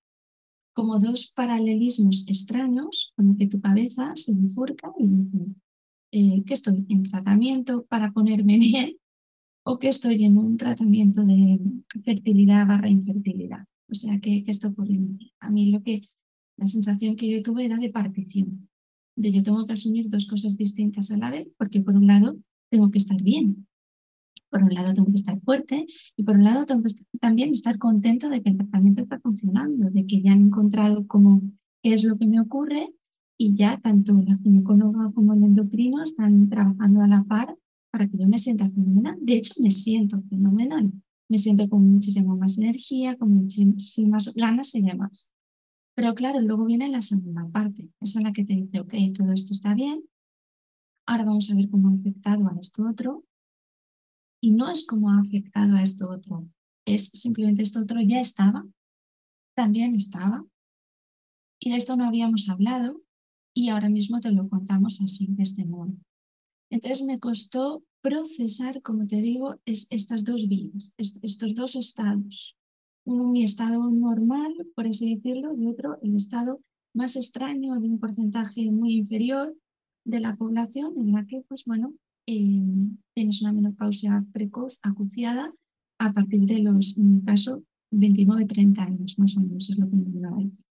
como 0.75 0.99
dos 0.99 1.33
paralelismos 1.35 2.29
extraños 2.29 3.15
con 3.17 3.37
que 3.37 3.47
tu 3.47 3.61
cabeza 3.61 4.13
se 4.17 4.35
bifurca 4.35 4.93
y 4.99 5.07
dice 5.07 5.47
eh, 6.13 6.45
que 6.45 6.55
estoy 6.55 6.85
en 6.89 7.05
tratamiento 7.05 7.87
para 7.87 8.13
ponerme 8.13 8.59
bien 8.59 8.97
o 9.65 9.79
que 9.79 9.89
estoy 9.89 10.25
en 10.25 10.37
un 10.37 10.57
tratamiento 10.59 11.25
de 11.25 11.59
fertilidad 12.05 12.67
barra 12.67 12.91
infertilidad. 12.91 13.65
O 13.89 13.95
sea, 13.95 14.19
que, 14.21 14.43
que 14.43 14.51
esto 14.51 14.69
ocurre 14.69 14.99
A 15.41 15.51
mí 15.51 15.71
lo 15.71 15.83
que, 15.83 16.03
la 16.57 16.67
sensación 16.67 17.17
que 17.17 17.31
yo 17.31 17.43
tuve 17.43 17.65
era 17.65 17.79
de 17.79 17.91
partición, 17.91 18.69
de 19.17 19.33
yo 19.33 19.43
tengo 19.43 19.65
que 19.65 19.73
asumir 19.73 20.09
dos 20.09 20.27
cosas 20.27 20.57
distintas 20.57 21.11
a 21.11 21.17
la 21.17 21.31
vez, 21.31 21.55
porque 21.59 21.81
por 21.81 21.95
un 21.95 22.07
lado 22.07 22.37
tengo 22.71 22.91
que 22.91 22.99
estar 22.99 23.23
bien, 23.23 23.67
por 24.51 24.63
un 24.63 24.75
lado 24.75 24.95
tengo 24.95 25.11
que 25.11 25.17
estar 25.17 25.41
fuerte 25.41 25.85
y 26.17 26.23
por 26.23 26.37
un 26.37 26.45
lado 26.45 26.65
tengo 26.65 26.83
que 26.83 26.93
también 27.21 27.51
estar 27.51 27.79
contento 27.79 28.29
de 28.29 28.43
que 28.43 28.51
el 28.51 28.59
tratamiento 28.59 29.03
está 29.03 29.19
funcionando, 29.21 29.91
de 29.91 30.07
que 30.07 30.23
ya 30.23 30.33
han 30.33 30.43
encontrado 30.43 31.07
cómo, 31.07 31.43
qué 31.83 31.95
es 31.95 32.05
lo 32.05 32.17
que 32.17 32.27
me 32.27 32.41
ocurre 32.41 32.89
y 33.37 33.55
ya 33.55 33.79
tanto 33.79 34.13
la 34.25 34.37
ginecóloga 34.37 35.11
como 35.13 35.35
el 35.35 35.43
endocrino 35.43 36.03
están 36.03 36.49
trabajando 36.49 37.03
a 37.03 37.09
la 37.09 37.25
par 37.25 37.57
para 37.91 38.09
que 38.09 38.19
yo 38.19 38.29
me 38.29 38.39
sienta 38.39 38.71
fenomenal. 38.71 39.19
De 39.21 39.35
hecho, 39.35 39.55
me 39.61 39.71
siento 39.71 40.23
fenomenal. 40.29 40.93
Me 41.29 41.39
siento 41.39 41.69
con 41.69 41.91
muchísima 41.91 42.37
más 42.37 42.59
energía, 42.59 43.17
con 43.17 43.33
muchísimas 43.33 44.33
ganas 44.35 44.75
y 44.75 44.83
demás. 44.83 45.31
Pero 45.95 46.15
claro, 46.15 46.41
luego 46.41 46.65
viene 46.65 46.89
la 46.89 47.03
segunda 47.03 47.49
parte, 47.49 47.93
esa 48.01 48.19
en 48.19 48.25
la 48.25 48.33
que 48.33 48.45
te 48.45 48.55
dice, 48.55 48.81
ok, 48.81 48.95
todo 49.17 49.33
esto 49.33 49.53
está 49.53 49.75
bien, 49.75 50.05
ahora 51.07 51.25
vamos 51.25 51.51
a 51.51 51.55
ver 51.55 51.69
cómo 51.71 51.89
ha 51.89 51.95
afectado 51.95 52.49
a 52.49 52.59
esto 52.59 52.89
otro 52.89 53.25
y 54.41 54.53
no 54.53 54.71
es 54.71 54.87
como 54.87 55.11
ha 55.11 55.21
afectado 55.21 55.77
a 55.77 55.83
esto 55.83 56.11
otro, 56.11 56.49
es 56.85 57.07
simplemente 57.07 57.63
esto 57.63 57.81
otro 57.81 58.01
ya 58.01 58.21
estaba, 58.21 58.67
también 59.57 59.95
estaba, 59.95 60.45
y 61.61 61.71
de 61.71 61.77
esto 61.77 61.97
no 61.97 62.05
habíamos 62.05 62.49
hablado 62.49 63.03
y 63.55 63.69
ahora 63.69 63.89
mismo 63.89 64.21
te 64.21 64.33
lo 64.33 64.49
contamos 64.49 65.01
así, 65.01 65.33
de 65.35 65.45
este 65.45 65.65
modo. 65.65 65.95
Entonces 66.71 67.07
me 67.07 67.21
costó 67.21 67.85
procesar, 68.03 68.83
como 68.83 69.07
te 69.07 69.17
digo, 69.17 69.57
es, 69.65 69.87
estas 69.91 70.25
dos 70.25 70.49
vías, 70.49 70.95
estos 70.99 71.55
dos 71.55 71.77
estados. 71.77 72.57
Mi 73.07 73.45
estado 73.45 73.91
normal, 73.91 74.55
por 74.75 74.87
así 74.87 75.15
decirlo, 75.15 75.55
y 75.57 75.67
otro 75.67 75.99
el 76.03 76.17
estado 76.17 76.61
más 76.95 77.17
extraño 77.17 77.79
de 77.79 77.89
un 77.89 77.99
porcentaje 77.99 78.71
muy 78.71 78.95
inferior 78.95 79.55
de 80.05 80.21
la 80.21 80.37
población 80.37 80.95
en 80.97 81.13
la 81.13 81.27
que, 81.27 81.43
pues 81.49 81.65
bueno, 81.65 81.95
Em, 82.27 82.97
tienes 83.15 83.43
una 83.43 83.53
menopausia 83.53 84.25
precoz 84.33 84.79
acuciada 84.83 85.53
a 85.99 86.13
partir 86.13 86.47
de 86.47 86.61
los, 86.61 86.97
en 86.99 87.17
mi 87.17 87.23
caso, 87.23 87.63
29-30 87.91 88.83
años 88.83 89.19
más 89.19 89.37
o 89.37 89.41
menos, 89.41 89.69
es 89.69 89.79
lo 89.79 89.89
que 89.89 89.97
me 89.97 90.19
iba 90.19 90.31
a 90.31 90.37
decir. 90.37 90.65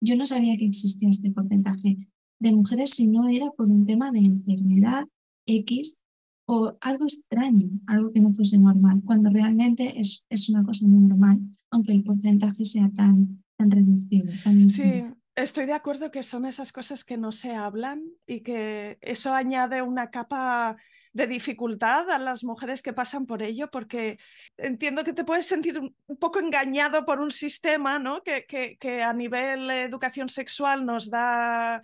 Yo 0.00 0.16
no 0.16 0.26
sabía 0.26 0.56
que 0.56 0.66
existía 0.66 1.08
este 1.08 1.30
porcentaje 1.30 1.96
de 2.40 2.52
mujeres 2.52 2.90
si 2.90 3.08
no 3.08 3.28
era 3.28 3.50
por 3.52 3.68
un 3.68 3.84
tema 3.84 4.10
de 4.10 4.20
enfermedad 4.20 5.06
X 5.46 6.02
o 6.50 6.78
algo 6.80 7.04
extraño, 7.04 7.68
algo 7.86 8.10
que 8.10 8.20
no 8.20 8.32
fuese 8.32 8.58
normal, 8.58 9.02
cuando 9.04 9.28
realmente 9.28 10.00
es, 10.00 10.24
es 10.30 10.48
una 10.48 10.64
cosa 10.64 10.86
muy 10.86 11.06
normal, 11.06 11.40
aunque 11.70 11.92
el 11.92 12.02
porcentaje 12.02 12.64
sea 12.64 12.88
tan, 12.96 13.44
tan 13.58 13.70
reducido. 13.70 14.32
sí, 14.70 15.04
estoy 15.36 15.66
de 15.66 15.74
acuerdo 15.74 16.10
que 16.10 16.22
son 16.22 16.46
esas 16.46 16.72
cosas 16.72 17.04
que 17.04 17.18
no 17.18 17.32
se 17.32 17.54
hablan 17.54 18.02
y 18.26 18.40
que 18.40 18.96
eso 19.02 19.34
añade 19.34 19.82
una 19.82 20.10
capa 20.10 20.78
de 21.12 21.26
dificultad 21.26 22.08
a 22.08 22.18
las 22.18 22.42
mujeres 22.44 22.80
que 22.80 22.94
pasan 22.94 23.26
por 23.26 23.42
ello, 23.42 23.70
porque 23.70 24.18
entiendo 24.56 25.04
que 25.04 25.12
te 25.12 25.24
puedes 25.24 25.44
sentir 25.44 25.78
un, 25.78 25.94
poco 26.18 26.38
engañado 26.38 27.04
por 27.04 27.20
un 27.20 27.30
sistema 27.30 27.98
¿no? 27.98 28.22
que, 28.22 28.46
que, 28.46 29.02
a 29.02 29.12
nivel 29.12 29.68
de 29.68 29.82
educación 29.82 30.30
sexual 30.30 30.86
nos 30.86 31.10
da 31.10 31.82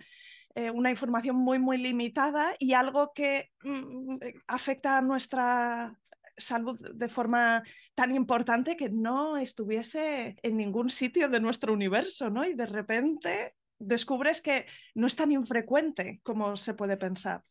eh, 0.55 0.71
una 0.71 0.89
información 0.89 1.35
muy, 1.35 1.59
muy 1.59 1.77
limitada 1.77 2.55
y 2.59 2.73
algo 2.73 3.11
que 3.13 3.49
mm, 3.63 4.17
afecta 4.47 4.97
a 4.97 5.01
nuestra 5.01 5.99
salud 6.37 6.79
de 6.93 7.09
forma 7.09 7.63
tan 7.93 8.15
importante 8.15 8.75
que 8.77 8.89
no 8.89 9.37
estuviese 9.37 10.37
en 10.41 10.57
ningún 10.57 10.89
sitio 10.89 11.29
de 11.29 11.39
nuestro 11.39 11.73
universo, 11.73 12.29
¿no? 12.29 12.45
Y 12.45 12.53
de 12.53 12.65
repente 12.65 13.53
descubres 13.79 14.41
que 14.41 14.65
no 14.93 15.07
es 15.07 15.15
tan 15.15 15.31
infrecuente 15.31 16.21
como 16.23 16.55
se 16.55 16.73
puede 16.73 16.97
pensar. 16.97 17.43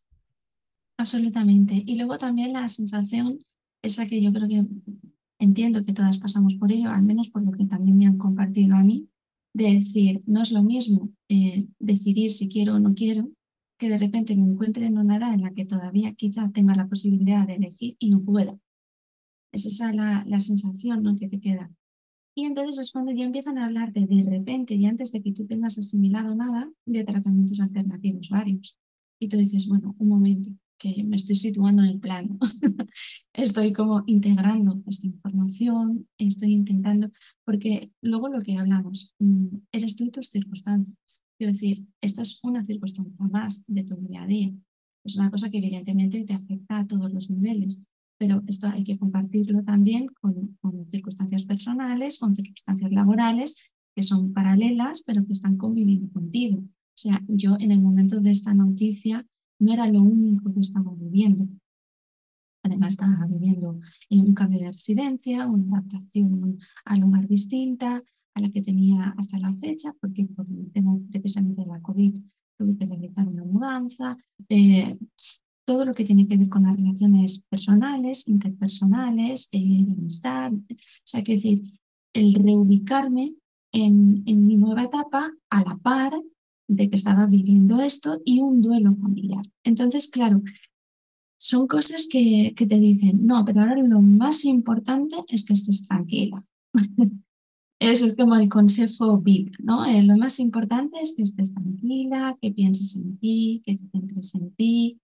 Absolutamente. 0.97 1.75
Y 1.75 1.97
luego 1.97 2.19
también 2.19 2.53
la 2.53 2.69
sensación, 2.69 3.39
esa 3.83 4.07
que 4.07 4.23
yo 4.23 4.33
creo 4.33 4.49
que 4.49 4.65
entiendo 5.39 5.83
que 5.83 5.93
todas 5.93 6.19
pasamos 6.19 6.55
por 6.55 6.73
ello, 6.73 6.91
al 6.91 7.03
menos 7.03 7.29
por 7.29 7.43
lo 7.43 7.53
que 7.53 7.67
también 7.67 7.99
me 7.99 8.07
han 8.07 8.17
compartido 8.17 8.77
a 8.77 8.83
mí, 8.83 9.09
de 9.55 9.73
decir, 9.73 10.23
no 10.27 10.43
es 10.43 10.53
lo 10.53 10.63
mismo 10.63 11.11
eh, 11.29 11.69
decidir 11.79 12.33
si 12.33 12.49
quiero 12.49 12.75
o 12.75 12.81
no 12.81 12.95
quiero, 12.95 13.31
que 13.79 13.89
de 13.89 13.99
repente 13.99 14.37
me 14.37 14.43
encuentre 14.43 14.87
en 14.87 14.99
una 14.99 15.17
edad 15.17 15.33
en 15.33 15.43
la 15.43 15.53
que 15.53 15.65
todavía 15.65 16.13
quizá 16.15 16.51
tenga 16.51 16.75
la 16.75 16.89
posibilidad 16.89 17.47
de 17.47 17.55
elegir 17.55 17.95
y 17.99 18.11
no 18.11 18.23
pueda. 18.23 18.59
Es 19.53 19.67
esa 19.67 19.93
la, 19.93 20.25
la 20.27 20.41
sensación 20.41 21.03
¿no? 21.03 21.17
que 21.17 21.29
te 21.29 21.41
queda. 21.41 21.73
Y 22.37 22.47
entonces 22.47 22.79
es 22.79 22.91
cuando 22.91 23.13
ya 23.13 23.25
empiezan 23.25 23.59
a 23.59 23.67
hablarte 23.67 24.07
de 24.07 24.25
repente 24.25 24.75
y 24.75 24.87
antes 24.87 25.13
de 25.13 25.23
que 25.23 25.33
tú 25.33 25.47
tengas 25.47 25.79
asimilado 25.79 26.35
nada 26.35 26.73
de 26.85 27.05
tratamientos 27.05 27.61
alternativos 27.61 28.29
varios. 28.29 28.77
Y 29.21 29.29
tú 29.29 29.37
dices, 29.39 29.69
bueno, 29.69 29.95
un 29.99 30.09
momento, 30.09 30.51
que 30.93 31.05
me 31.05 31.17
estoy 31.17 31.37
situando 31.37 31.83
en 31.83 31.89
el 31.89 32.01
plano. 32.01 32.39
estoy 33.33 33.73
como 33.73 34.03
integrando 34.07 34.83
esta 34.87 35.07
información, 35.07 36.09
estoy 36.19 36.53
intentando, 36.53 37.11
porque 37.45 37.93
luego 38.03 38.29
lo 38.29 38.41
que 38.41 38.57
hablamos, 38.57 39.15
mm, 39.19 39.47
eres 39.73 39.97
tú 39.97 40.05
y 40.05 40.11
tus 40.11 40.29
circunstancias. 40.29 41.23
Quiero 41.39 41.53
decir, 41.53 41.87
esta 42.01 42.23
es 42.23 42.39
una 42.43 42.65
circunstancia 42.65 43.15
más 43.19 43.65
de 43.67 43.85
tu 43.85 43.97
día 43.97 44.23
a 44.23 44.27
día. 44.27 44.53
Es 45.05 45.17
una 45.17 45.31
cosa 45.31 45.51
que 45.51 45.59
evidentemente 45.59 46.25
te 46.25 46.35
afecta 46.35 46.79
a 46.79 46.87
todos 46.87 47.13
los 47.13 47.31
niveles, 47.31 47.83
pero 48.19 48.43
esto 48.47 48.69
hay 48.69 48.85
que 48.85 48.99
compartirlo 48.99 49.63
también 49.65 50.07
con, 50.21 50.57
con 50.61 50.91
circunstancias 50.91 51.45
personales, 51.45 52.19
con 52.19 52.35
circunstancias 52.35 52.91
laborales 52.93 53.75
que 53.97 54.03
son 54.03 54.33
paralelas, 54.33 55.03
pero 55.07 55.25
que 55.25 55.33
están 55.33 55.57
conviviendo 55.57 56.11
contigo. 56.13 56.59
O 56.59 56.97
sea, 56.97 57.23
yo 57.29 57.57
en 57.59 57.73
el 57.73 57.81
momento 57.81 58.21
de 58.21 58.31
esta 58.31 58.55
noticia 58.55 59.27
no 59.65 59.73
era 59.73 59.87
lo 59.87 60.03
único 60.03 60.53
que 60.53 60.61
estaba 60.61 60.93
viviendo. 60.95 61.49
Además 62.63 62.95
estaba 62.95 63.27
viviendo 63.27 63.79
en 64.11 64.21
un 64.21 64.35
cambio 64.35 64.61
de 64.61 64.73
residencia, 64.73 65.47
una 65.47 65.79
adaptación 65.79 66.59
al 66.85 67.01
lugar 67.01 67.27
distinta 67.27 68.03
a 68.35 68.41
la 68.41 68.51
que 68.51 68.63
tenía 68.63 69.15
hasta 69.17 69.39
la 69.39 69.53
fecha, 69.55 69.93
porque 70.01 70.25
por 70.25 70.47
el 70.49 70.71
tema 70.73 70.99
precisamente 71.11 71.63
de 71.63 71.69
la 71.69 71.81
COVID 71.81 72.15
tuve 72.59 72.77
que 72.77 72.87
realizar 72.87 73.29
una 73.29 73.45
mudanza. 73.45 74.17
Eh, 74.49 74.97
todo 75.67 75.85
lo 75.85 75.95
que 75.95 76.05
tiene 76.05 76.29
que 76.29 76.37
ver 76.37 76.49
con 76.49 76.65
las 76.65 76.77
relaciones 76.77 77.45
personales, 77.49 78.29
interpersonales, 78.29 79.49
eh, 79.53 79.85
de 79.85 79.93
amistad. 79.93 80.53
O 80.53 80.77
sea, 81.05 81.23
que 81.23 81.35
decir, 81.35 81.63
el 82.13 82.35
reubicarme 82.35 83.35
en, 83.73 84.23
en 84.27 84.47
mi 84.47 84.57
nueva 84.57 84.85
etapa 84.85 85.33
a 85.51 85.63
la 85.63 85.77
par 85.79 86.13
de 86.69 86.89
que 86.89 86.97
estaba 86.97 87.27
viviendo 87.27 87.81
esto 87.81 88.21
y 88.25 88.41
un 88.41 88.63
duelo 88.63 88.95
familiar. 88.97 89.45
Entonces, 89.65 90.09
claro, 90.09 90.43
son 91.39 91.67
cosas 91.67 92.09
que, 92.11 92.55
que 92.57 92.67
te 92.67 92.79
dicen, 92.79 93.27
no, 93.27 93.45
pero 93.45 93.61
ahora 93.61 93.77
lo 93.77 94.01
más 94.01 94.45
importante 94.45 95.17
es 95.29 95.45
que 95.45 95.55
estés 95.55 95.87
tranquila. 95.87 96.43
Eso 97.81 98.07
es 98.07 98.17
como 98.17 98.35
el 98.37 98.49
consejo 98.49 99.19
big, 99.19 99.53
¿no? 99.63 99.85
Eh, 99.85 100.03
lo 100.03 100.17
más 100.17 100.41
importante 100.41 100.97
es 101.03 101.15
que 101.17 101.23
estés 101.23 101.53
tranquila, 101.53 102.39
que 102.41 102.51
pienses 102.51 102.97
en 102.97 103.19
ti, 103.19 103.63
que 103.67 103.75
te 103.75 103.83
centres 103.93 104.35
en 104.37 104.55
ti, 104.55 105.01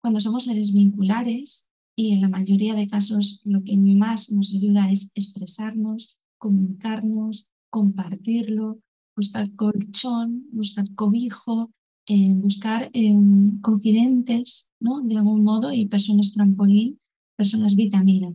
cuando 0.00 0.20
somos 0.20 0.44
seres 0.44 0.72
vinculares 0.72 1.70
y 1.96 2.12
en 2.12 2.20
la 2.20 2.28
mayoría 2.28 2.74
de 2.74 2.86
casos 2.86 3.40
lo 3.44 3.64
que 3.64 3.76
más 3.78 4.30
nos 4.30 4.54
ayuda 4.54 4.92
es 4.92 5.12
expresarnos, 5.14 6.18
comunicarnos, 6.38 7.50
compartirlo, 7.70 8.80
buscar 9.16 9.50
colchón, 9.54 10.46
buscar 10.52 10.86
cobijo, 10.94 11.70
eh, 12.06 12.32
buscar 12.34 12.90
eh, 12.92 13.16
confidentes, 13.62 14.70
¿no? 14.80 15.00
De 15.00 15.16
algún 15.16 15.42
modo, 15.42 15.72
y 15.72 15.86
personas 15.86 16.32
trampolín, 16.32 16.98
personas 17.36 17.76
vitamina. 17.76 18.32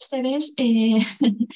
Este 0.00 0.22
ves, 0.22 0.54
eh, 0.56 0.98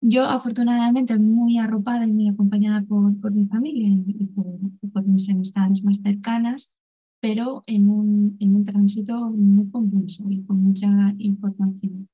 yo 0.00 0.24
afortunadamente 0.24 1.18
muy 1.18 1.58
arropada 1.58 2.06
y 2.06 2.12
muy 2.12 2.28
acompañada 2.28 2.82
por, 2.82 3.20
por 3.20 3.32
mi 3.32 3.46
familia 3.46 3.88
y 3.88 4.26
por, 4.26 4.46
por 4.92 5.06
mis 5.06 5.28
amistades 5.30 5.82
más 5.82 5.98
cercanas, 5.98 6.76
pero 7.20 7.62
en 7.66 7.88
un, 7.88 8.36
en 8.38 8.54
un 8.54 8.64
tránsito 8.64 9.30
muy 9.30 9.70
confuso 9.70 10.26
y 10.30 10.44
con 10.44 10.62
mucha 10.62 11.14
información. 11.18 12.08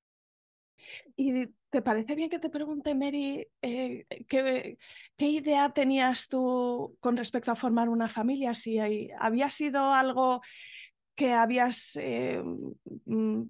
¿Y 1.17 1.47
te 1.71 1.83
parece 1.83 2.15
bien 2.15 2.31
que 2.31 2.39
te 2.39 2.51
pregunte, 2.51 2.95
Mary, 2.95 3.47
eh, 3.63 4.07
¿qué, 4.29 4.77
idea 5.19 5.71
tenías 5.71 6.29
tú 6.29 6.97
con 7.01 7.17
respecto 7.17 7.53
a 7.53 7.57
formar 7.57 7.89
una 7.89 8.09
familia? 8.09 8.55
Si 8.55 8.79
había 9.19 9.51
sido 9.51 9.93
algo 9.93 10.41
que 11.15 11.33
habías 11.33 11.97
eh, 11.97 12.43
mm, 13.05 13.43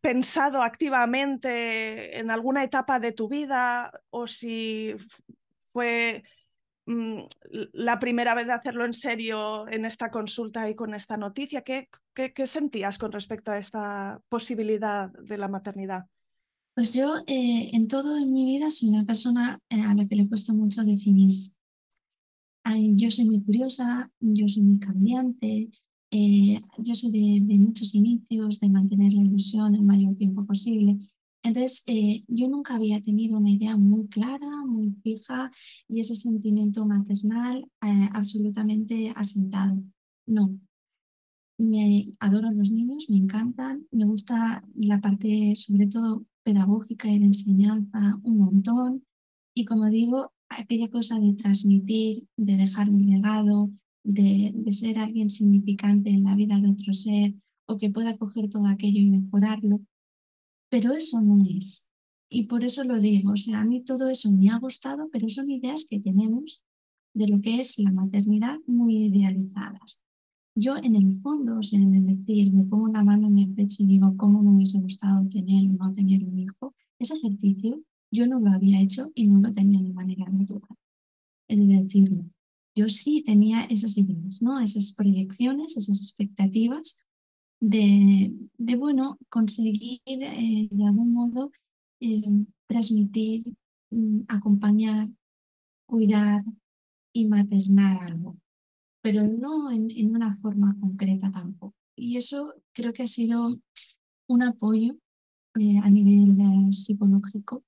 pensado 0.00 0.62
activamente 0.62 2.18
en 2.18 2.30
alguna 2.30 2.64
etapa 2.64 2.98
de 2.98 3.12
tu 3.12 3.28
vida 3.28 3.92
o 4.10 4.26
si 4.26 4.94
fue 5.72 6.22
Mm, 6.86 7.20
la 7.72 7.98
primera 7.98 8.34
vez 8.34 8.46
de 8.46 8.52
hacerlo 8.52 8.84
en 8.84 8.92
serio 8.92 9.66
en 9.68 9.86
esta 9.86 10.10
consulta 10.10 10.68
y 10.68 10.74
con 10.74 10.94
esta 10.94 11.16
noticia. 11.16 11.62
¿Qué, 11.62 11.88
qué, 12.12 12.46
sentías 12.46 12.98
con 12.98 13.12
respecto 13.12 13.52
a 13.52 13.58
esta 13.58 14.20
posibilidad 14.28 15.10
de 15.10 15.38
la 15.38 15.48
maternidad? 15.48 16.06
Pues 16.74 16.92
yo 16.92 17.18
eh, 17.26 17.70
en 17.72 17.88
todo 17.88 18.16
en 18.18 18.32
mi 18.32 18.44
vida 18.44 18.70
soy 18.70 18.88
una 18.88 19.04
persona 19.04 19.60
eh, 19.70 19.80
a 19.80 19.94
la 19.94 20.06
que 20.06 20.16
le 20.16 20.28
cuesta 20.28 20.52
mucho 20.52 20.82
definirse. 20.84 21.56
Yo 22.96 23.10
soy 23.10 23.26
muy 23.26 23.42
curiosa, 23.42 24.10
yo 24.20 24.48
soy 24.48 24.62
muy 24.62 24.78
cambiante, 24.78 25.70
eh, 26.10 26.60
yo 26.78 26.94
soy 26.94 27.12
de, 27.12 27.40
de, 27.44 27.58
muchos 27.58 27.94
inicios, 27.94 28.60
de 28.60 28.68
mantener 28.70 29.12
la 29.12 29.22
ilusión 29.22 29.74
el 29.74 29.82
mayor 29.82 30.14
tiempo 30.14 30.46
posible. 30.46 30.96
Entonces, 31.42 31.82
eh, 31.86 32.22
yo 32.28 32.48
nunca 32.48 32.76
había 32.76 33.02
tenido 33.02 33.36
una 33.36 33.50
idea 33.50 33.76
muy 33.76 34.08
clara, 34.08 34.64
muy 34.64 34.92
fija 35.02 35.50
y 35.88 36.00
ese 36.00 36.14
sentimiento 36.14 36.86
maternal 36.86 37.68
eh, 37.82 38.08
absolutamente 38.12 39.12
asentado. 39.14 39.82
No. 40.26 40.58
Me 41.58 42.12
adoro 42.20 42.50
los 42.50 42.70
niños, 42.70 43.06
me 43.10 43.16
encantan, 43.16 43.86
me 43.90 44.06
gusta 44.06 44.64
la 44.74 45.00
parte 45.00 45.54
sobre 45.56 45.86
todo 45.86 46.24
pedagógica 46.44 47.08
y 47.08 47.18
de 47.18 47.26
enseñanza 47.26 48.20
un 48.22 48.38
montón. 48.38 49.04
Y 49.54 49.64
como 49.64 49.90
digo, 49.90 50.32
aquella 50.48 50.88
cosa 50.88 51.18
de 51.18 51.32
transmitir, 51.34 52.28
de 52.36 52.56
dejar 52.56 52.90
un 52.90 53.06
legado, 53.06 53.70
de, 54.04 54.52
de 54.54 54.72
ser 54.72 54.98
alguien 54.98 55.30
significante 55.30 56.10
en 56.10 56.24
la 56.24 56.36
vida 56.36 56.60
de 56.60 56.70
otro 56.70 56.92
ser 56.92 57.34
o 57.66 57.76
que 57.76 57.90
pueda 57.90 58.16
coger 58.18 58.48
todo 58.50 58.66
aquello 58.66 59.00
y 59.00 59.10
mejorarlo, 59.10 59.80
pero 60.70 60.92
eso 60.92 61.20
no 61.20 61.42
es. 61.44 61.90
Y 62.28 62.46
por 62.46 62.64
eso 62.64 62.84
lo 62.84 63.00
digo, 63.00 63.32
o 63.32 63.36
sea, 63.36 63.60
a 63.60 63.64
mí 63.64 63.82
todo 63.82 64.08
eso 64.08 64.30
me 64.32 64.50
ha 64.50 64.58
gustado, 64.58 65.08
pero 65.10 65.28
son 65.28 65.50
ideas 65.50 65.86
que 65.88 66.00
tenemos 66.00 66.62
de 67.14 67.28
lo 67.28 67.40
que 67.40 67.60
es 67.60 67.78
la 67.78 67.92
maternidad 67.92 68.58
muy 68.66 69.04
idealizadas. 69.04 70.03
Yo 70.56 70.76
en 70.76 70.94
el 70.94 71.20
fondo, 71.20 71.58
o 71.58 71.62
sea, 71.62 71.80
en 71.80 71.94
el 71.94 72.06
decir, 72.06 72.52
me 72.52 72.64
pongo 72.64 72.84
una 72.84 73.02
mano 73.02 73.26
en 73.26 73.38
el 73.38 73.54
pecho 73.54 73.82
y 73.82 73.86
digo, 73.86 74.16
¿cómo 74.16 74.42
me 74.42 74.50
hubiese 74.50 74.80
gustado 74.80 75.26
tener 75.28 75.68
o 75.68 75.72
no 75.72 75.92
tener 75.92 76.24
un 76.24 76.38
hijo? 76.38 76.74
Ese 76.98 77.14
ejercicio 77.14 77.82
yo 78.12 78.26
no 78.26 78.38
lo 78.38 78.50
había 78.50 78.80
hecho 78.80 79.10
y 79.14 79.26
no 79.26 79.40
lo 79.40 79.52
tenía 79.52 79.82
de 79.82 79.92
manera 79.92 80.26
natural. 80.30 80.78
El 81.48 81.66
decirlo. 81.66 82.24
Yo 82.76 82.88
sí 82.88 83.22
tenía 83.24 83.64
esas 83.64 83.98
ideas, 83.98 84.42
¿no? 84.42 84.60
Esas 84.60 84.92
proyecciones, 84.92 85.76
esas 85.76 86.00
expectativas 86.00 87.06
de, 87.60 88.32
de 88.58 88.76
bueno, 88.76 89.18
conseguir 89.28 90.00
eh, 90.06 90.68
de 90.70 90.84
algún 90.84 91.12
modo 91.12 91.50
eh, 92.00 92.22
transmitir, 92.66 93.44
mm, 93.90 94.22
acompañar, 94.28 95.08
cuidar 95.86 96.44
y 97.12 97.26
maternar 97.26 98.02
algo, 98.02 98.36
pero 99.04 99.28
no 99.28 99.70
en, 99.70 99.90
en, 99.90 100.16
una 100.16 100.34
forma 100.34 100.74
concreta 100.80 101.30
tampoco. 101.30 101.74
Y 101.94 102.16
eso 102.16 102.54
creo 102.72 102.94
que 102.94 103.02
ha 103.02 103.06
sido 103.06 103.60
un 104.26 104.42
apoyo 104.42 104.96
eh, 105.60 105.76
a 105.82 105.90
nivel 105.90 106.34
psicológico 106.72 107.62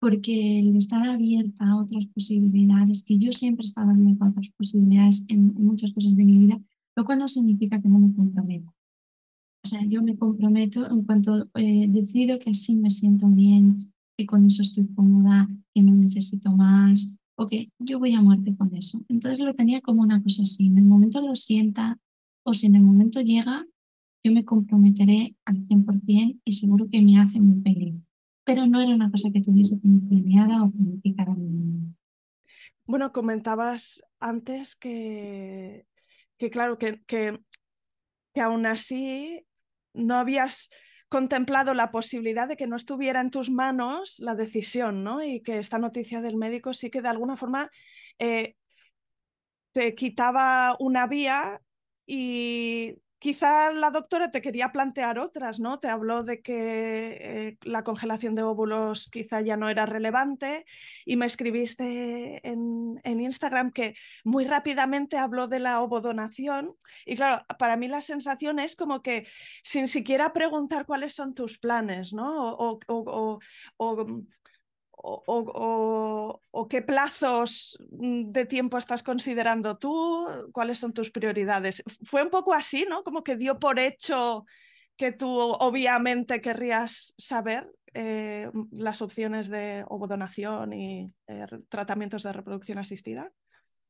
porque 0.00 0.60
el 0.60 0.74
estar 0.78 1.06
abierta 1.06 1.68
a 1.68 1.76
otras 1.76 2.06
posibilidades, 2.06 3.04
que 3.04 3.18
yo 3.18 3.30
siempre 3.32 3.64
he 3.64 3.66
estado 3.66 3.90
abierta 3.90 4.24
a 4.24 4.30
otras 4.30 4.48
posibilidades 4.56 5.26
en, 5.28 5.52
muchas 5.52 5.92
cosas 5.92 6.16
de 6.16 6.24
mi 6.24 6.38
vida, 6.38 6.58
lo 6.96 7.04
cual 7.04 7.18
no 7.18 7.28
significa 7.28 7.82
que 7.82 7.88
no 7.88 7.98
me 7.98 8.14
comprometa. 8.14 8.74
O 9.62 9.68
sea, 9.68 9.84
yo 9.84 10.02
me 10.02 10.16
comprometo 10.16 10.90
en 10.90 11.02
cuanto 11.02 11.50
eh, 11.56 11.88
decido 11.90 12.38
que 12.38 12.48
así 12.48 12.76
me 12.76 12.90
siento 12.90 13.28
bien, 13.28 13.92
que 14.16 14.24
con 14.24 14.46
eso 14.46 14.62
estoy 14.62 14.86
cómoda, 14.94 15.46
que 15.74 15.82
no 15.82 15.92
necesito 15.92 16.50
más, 16.52 17.19
o 17.40 17.46
que 17.46 17.70
yo 17.78 17.98
voy 17.98 18.12
a 18.14 18.20
muerte 18.20 18.54
con 18.56 18.74
eso. 18.76 19.00
Entonces 19.08 19.40
lo 19.40 19.54
tenía 19.54 19.80
como 19.80 20.02
una 20.02 20.22
cosa 20.22 20.42
así. 20.42 20.68
En 20.68 20.78
el 20.78 20.84
momento 20.84 21.26
lo 21.26 21.34
sienta 21.34 21.98
o 22.44 22.52
si 22.52 22.66
en 22.66 22.76
el 22.76 22.82
momento 22.82 23.20
llega, 23.20 23.66
yo 24.22 24.32
me 24.32 24.44
comprometeré 24.44 25.34
al 25.46 25.56
100% 25.64 26.40
y 26.44 26.52
seguro 26.52 26.88
que 26.90 27.00
me 27.00 27.18
hace 27.18 27.40
muy 27.40 27.60
peligro 27.62 28.00
pero 28.50 28.66
no 28.66 28.80
era 28.80 28.92
una 28.92 29.10
cosa 29.12 29.30
que 29.32 29.40
tuviese 29.40 29.80
como 29.80 30.08
planeada 30.08 30.64
o 30.64 30.70
planificada. 30.72 31.36
Bueno, 32.84 33.12
comentabas 33.12 34.02
antes 34.18 34.74
que, 34.74 35.86
que 36.36 36.50
claro, 36.50 36.76
que, 36.76 37.00
que, 37.04 37.38
que 38.34 38.40
aún 38.40 38.66
así 38.66 39.46
no 39.94 40.16
habías 40.16 40.70
contemplado 41.10 41.74
la 41.74 41.90
posibilidad 41.90 42.48
de 42.48 42.56
que 42.56 42.68
no 42.68 42.76
estuviera 42.76 43.20
en 43.20 43.30
tus 43.30 43.50
manos 43.50 44.20
la 44.20 44.36
decisión, 44.36 45.04
¿no? 45.04 45.22
Y 45.22 45.42
que 45.42 45.58
esta 45.58 45.78
noticia 45.78 46.22
del 46.22 46.36
médico 46.36 46.72
sí 46.72 46.88
que 46.88 47.02
de 47.02 47.08
alguna 47.08 47.36
forma 47.36 47.70
eh, 48.18 48.54
te 49.72 49.94
quitaba 49.96 50.76
una 50.78 51.06
vía 51.08 51.60
y 52.06 52.96
Quizá 53.20 53.70
la 53.72 53.90
doctora 53.90 54.30
te 54.30 54.40
quería 54.40 54.72
plantear 54.72 55.18
otras, 55.18 55.60
¿no? 55.60 55.78
Te 55.78 55.88
habló 55.88 56.22
de 56.22 56.40
que 56.40 57.18
eh, 57.20 57.58
la 57.60 57.84
congelación 57.84 58.34
de 58.34 58.42
óvulos 58.42 59.10
quizá 59.10 59.42
ya 59.42 59.58
no 59.58 59.68
era 59.68 59.84
relevante 59.84 60.64
y 61.04 61.16
me 61.16 61.26
escribiste 61.26 62.40
en, 62.48 62.98
Instagram 63.04 63.72
que 63.72 63.94
muy 64.24 64.46
rápidamente 64.46 65.18
habló 65.18 65.48
de 65.48 65.58
la 65.58 65.82
ovodonación 65.82 66.74
y 67.04 67.16
claro, 67.16 67.44
para 67.58 67.76
mí 67.76 67.88
la 67.88 68.00
sensación 68.00 68.58
es 68.58 68.74
como 68.74 69.02
que 69.02 69.26
sin 69.62 69.86
siquiera 69.86 70.32
preguntar 70.32 70.86
cuáles 70.86 71.14
son 71.14 71.34
tus 71.34 71.58
planes, 71.58 72.14
¿no? 72.14 72.54
o 72.54 72.80
o, 72.86 73.38
qué 76.68 76.82
plazos 76.82 77.78
mm, 77.90 78.30
de 78.30 78.46
tiempo 78.46 78.78
estás 78.78 79.02
considerando 79.02 79.76
tú? 79.76 80.26
¿Cuáles 80.52 80.78
son 80.78 80.92
tus 80.92 81.10
prioridades? 81.10 81.82
Fue 82.04 82.22
un 82.22 82.30
poco 82.30 82.54
así, 82.54 82.86
¿no? 82.88 83.02
Como 83.02 83.22
que 83.22 83.36
dio 83.36 83.58
por 83.58 83.78
hecho 83.78 84.44
que 84.96 85.12
tú 85.12 85.28
obviamente 85.28 86.40
querrías 86.40 87.14
saber 87.18 87.70
eh, 87.94 88.50
las 88.70 89.02
opciones 89.02 89.48
de 89.48 89.84
ovodonación 89.88 90.72
y 90.72 91.12
eh, 91.26 91.46
tratamientos 91.68 92.22
de 92.22 92.32
reproducción 92.32 92.78
asistida. 92.78 93.32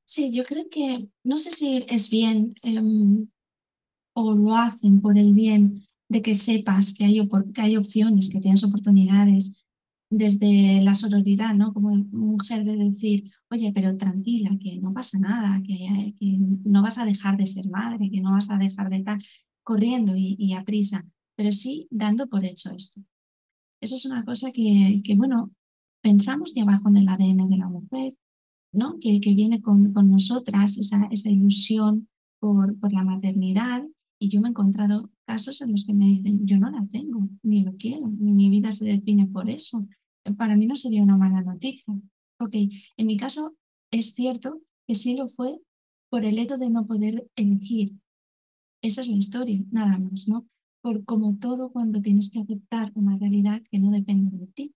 Sí, 0.04 0.32
yo 0.32 0.44
creo 0.44 0.68
que 0.70 1.08
no 1.22 1.36
sé 1.36 1.50
si 1.50 1.84
es 1.88 2.10
bien 2.10 2.54
em, 2.62 3.28
o 4.14 4.34
lo 4.34 4.56
hacen 4.56 5.00
por 5.00 5.18
el 5.18 5.34
bien 5.34 5.82
de 6.08 6.22
que 6.22 6.34
sepas 6.34 6.96
que 6.96 7.04
hay, 7.04 7.28
que 7.54 7.60
hay 7.60 7.76
opciones, 7.76 8.30
que 8.30 8.40
tienes 8.40 8.64
oportunidades, 8.64 9.66
desde 10.10 10.82
la 10.82 10.96
sororidad, 10.96 11.54
¿no? 11.54 11.72
Como 11.72 11.96
mujer 12.10 12.64
de 12.64 12.76
decir, 12.76 13.30
oye, 13.48 13.72
pero 13.72 13.96
tranquila, 13.96 14.50
que 14.60 14.80
no 14.80 14.92
pasa 14.92 15.18
nada, 15.18 15.62
que, 15.62 16.38
no 16.64 16.82
vas 16.82 16.98
a 16.98 17.04
dejar 17.04 17.36
de 17.36 17.46
ser 17.46 17.68
madre, 17.70 18.10
que 18.10 18.20
no 18.20 18.32
vas 18.32 18.50
a 18.50 18.58
dejar 18.58 18.90
de 18.90 18.96
estar 18.96 19.18
corriendo 19.62 20.14
y, 20.16 20.52
a 20.52 20.64
prisa, 20.64 21.08
pero 21.36 21.52
sí 21.52 21.86
dando 21.90 22.26
por 22.26 22.44
hecho 22.44 22.70
esto. 22.70 23.00
Eso 23.80 23.94
es 23.94 24.04
una 24.04 24.24
cosa 24.24 24.50
que, 24.52 25.00
que 25.04 25.14
bueno, 25.14 25.52
pensamos 26.02 26.52
que 26.52 26.64
va 26.64 26.80
con 26.82 26.96
el 26.96 27.08
ADN 27.08 27.48
de 27.48 27.56
la 27.56 27.68
mujer, 27.68 28.14
¿no? 28.72 28.96
Que, 29.00 29.20
que 29.20 29.34
viene 29.34 29.62
con, 29.62 29.92
con 29.92 30.10
nosotras 30.10 30.76
esa, 30.76 31.06
esa 31.06 31.30
ilusión 31.30 32.08
por, 32.40 32.78
por 32.80 32.92
la 32.92 33.04
maternidad 33.04 33.84
y 34.18 34.28
yo 34.28 34.40
me 34.40 34.48
he 34.48 34.50
encontrado 34.50 35.10
casos 35.24 35.60
en 35.62 35.70
los 35.70 35.86
que 35.86 35.94
me 35.94 36.04
dicen, 36.04 36.46
yo 36.46 36.58
no 36.58 36.70
la 36.70 36.86
tengo, 36.88 37.28
ni 37.42 37.62
lo 37.62 37.74
quiero, 37.76 38.08
ni 38.08 38.32
mi 38.32 38.50
vida 38.50 38.70
se 38.72 38.84
define 38.84 39.26
por 39.26 39.48
eso, 39.48 39.86
para 40.36 40.56
mí 40.56 40.66
no 40.66 40.76
sería 40.76 41.02
una 41.02 41.16
mala 41.16 41.42
noticia. 41.42 41.94
Ok, 42.38 42.54
en 42.96 43.06
mi 43.06 43.16
caso 43.16 43.56
es 43.90 44.14
cierto 44.14 44.60
que 44.86 44.94
sí 44.94 45.16
lo 45.16 45.28
fue 45.28 45.60
por 46.10 46.24
el 46.24 46.38
hecho 46.38 46.58
de 46.58 46.70
no 46.70 46.86
poder 46.86 47.28
elegir. 47.36 47.90
Esa 48.82 49.02
es 49.02 49.08
la 49.08 49.16
historia, 49.16 49.62
nada 49.70 49.98
más, 49.98 50.26
¿no? 50.28 50.46
Por 50.82 51.04
como 51.04 51.36
todo 51.38 51.70
cuando 51.70 52.00
tienes 52.00 52.30
que 52.30 52.40
aceptar 52.40 52.90
una 52.94 53.18
realidad 53.18 53.62
que 53.70 53.78
no 53.78 53.90
depende 53.90 54.36
de 54.38 54.46
ti, 54.48 54.74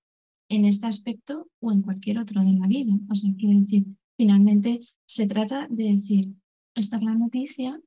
en 0.48 0.64
este 0.64 0.86
aspecto 0.86 1.48
o 1.60 1.72
en 1.72 1.82
cualquier 1.82 2.18
otro 2.18 2.42
de 2.42 2.52
la 2.52 2.66
vida. 2.66 2.92
O 3.10 3.14
sea, 3.14 3.34
quiero 3.36 3.58
decir, 3.58 3.98
finalmente 4.16 4.80
se 5.06 5.26
trata 5.26 5.68
de 5.68 5.84
decir, 5.84 6.34
esta 6.74 6.96
es 6.96 7.02
la 7.02 7.14
noticia 7.14 7.80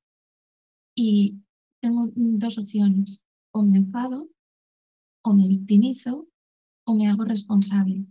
y 0.95 1.39
tengo 1.81 2.09
dos 2.15 2.57
opciones, 2.57 3.23
o 3.51 3.63
me 3.63 3.77
enfado 3.77 4.29
o 5.23 5.33
me 5.33 5.47
victimizo 5.47 6.27
o 6.87 6.95
me 6.95 7.07
hago 7.07 7.25
responsable. 7.25 8.05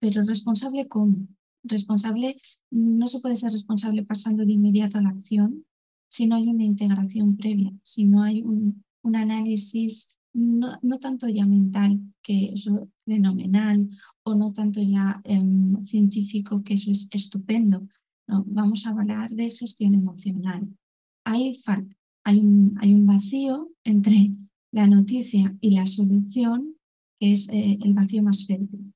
Pero 0.00 0.22
responsable 0.24 0.88
cómo? 0.88 1.28
Responsable, 1.62 2.36
no 2.70 3.06
se 3.06 3.20
puede 3.20 3.36
ser 3.36 3.52
responsable 3.52 4.04
pasando 4.04 4.44
de 4.44 4.52
inmediato 4.52 4.98
a 4.98 5.02
la 5.02 5.10
acción 5.10 5.64
si 6.08 6.26
no 6.26 6.36
hay 6.36 6.48
una 6.48 6.64
integración 6.64 7.36
previa, 7.36 7.72
si 7.82 8.06
no 8.06 8.22
hay 8.22 8.42
un, 8.42 8.84
análisis 9.14 10.18
no, 10.34 10.98
tanto 11.00 11.28
ya 11.28 11.46
mental, 11.46 11.98
que 12.22 12.50
eso 12.52 12.82
es 12.82 12.88
fenomenal, 13.06 13.88
o 14.22 14.34
no 14.34 14.52
tanto 14.52 14.82
ya 14.82 15.20
em, 15.24 15.80
científico, 15.80 16.62
que 16.62 16.74
eso 16.74 16.90
es 16.90 17.08
estupendo. 17.12 17.88
No, 18.26 18.44
vamos 18.46 18.86
a 18.86 18.90
hablar 18.90 19.30
de 19.30 19.50
gestión 19.50 19.94
emocional. 19.94 20.68
Hay, 21.24 21.56
hay, 22.22 22.38
un, 22.38 22.76
hay 22.78 22.92
un 22.92 23.06
vacío 23.06 23.70
entre 23.82 24.32
la 24.70 24.86
noticia 24.86 25.56
y 25.62 25.70
la 25.70 25.86
solución 25.86 26.77
que 27.18 27.32
es 27.32 27.48
eh, 27.50 27.78
el 27.82 27.94
vacío 27.94 28.22
más 28.22 28.46
fértil. 28.46 28.94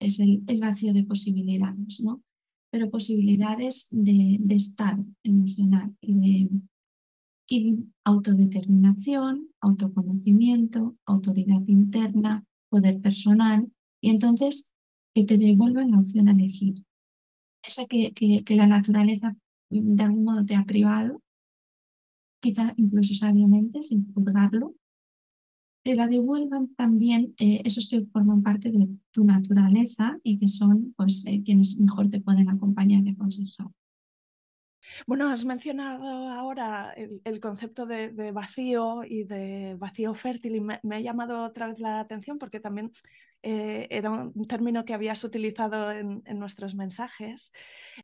Es 0.00 0.20
el, 0.20 0.42
vacío 0.60 0.92
de 0.92 1.04
posibilidades, 1.04 2.00
¿no? 2.00 2.22
Pero 2.70 2.90
posibilidades 2.90 3.88
de, 3.90 4.38
estado 4.50 5.06
emocional 5.22 5.96
y 6.00 6.14
de 6.14 7.84
autodeterminación, 8.04 9.48
autoconocimiento, 9.60 10.96
autoridad 11.06 11.62
interna, 11.66 12.44
poder 12.68 13.00
personal, 13.00 13.70
y 14.02 14.10
entonces 14.10 14.72
que 15.14 15.24
te 15.24 15.38
devuelvan 15.38 15.92
la 15.92 15.98
opción 15.98 16.28
a 16.28 16.32
elegir. 16.32 16.74
Esa 17.62 17.86
que, 17.86 18.12
que, 18.12 18.44
que 18.44 18.56
la 18.56 18.66
naturaleza 18.66 19.36
de 19.70 20.02
algún 20.02 20.24
modo 20.24 20.44
te 20.44 20.54
ha 20.54 20.64
privado, 20.64 21.22
quizá 22.40 22.74
incluso 22.76 23.14
sabiamente, 23.14 23.82
sin 23.82 24.12
juzgarlo, 24.12 24.74
te 25.86 25.94
la 25.94 26.08
devuelvan 26.08 26.74
también 26.74 27.36
eh, 27.38 27.62
esos 27.64 27.88
que 27.88 28.04
forman 28.12 28.42
parte 28.42 28.72
de 28.72 28.88
tu 29.12 29.24
naturaleza 29.24 30.18
y 30.24 30.36
que 30.36 30.48
son 30.48 30.92
pues, 30.96 31.24
eh, 31.28 31.42
quienes 31.44 31.78
mejor 31.78 32.10
te 32.10 32.20
pueden 32.20 32.48
acompañar 32.48 33.04
y 33.04 33.10
aconsejar. 33.10 33.68
Bueno, 35.06 35.28
has 35.28 35.44
mencionado 35.44 36.28
ahora 36.28 36.92
el, 36.92 37.40
concepto 37.40 37.86
de, 37.86 38.32
vacío 38.32 39.04
y 39.04 39.22
de 39.22 39.76
vacío 39.78 40.14
fértil 40.14 40.56
y 40.56 40.60
me, 40.60 40.80
ha 40.90 41.00
llamado 41.00 41.44
otra 41.44 41.68
vez 41.68 41.78
la 41.78 42.00
atención 42.00 42.38
porque 42.38 42.58
también 42.58 42.90
eh, 43.42 43.86
era 43.90 44.10
un 44.10 44.46
término 44.46 44.84
que 44.84 44.94
habías 44.94 45.22
utilizado 45.22 45.92
en, 45.92 46.22
nuestros 46.36 46.74
mensajes, 46.74 47.52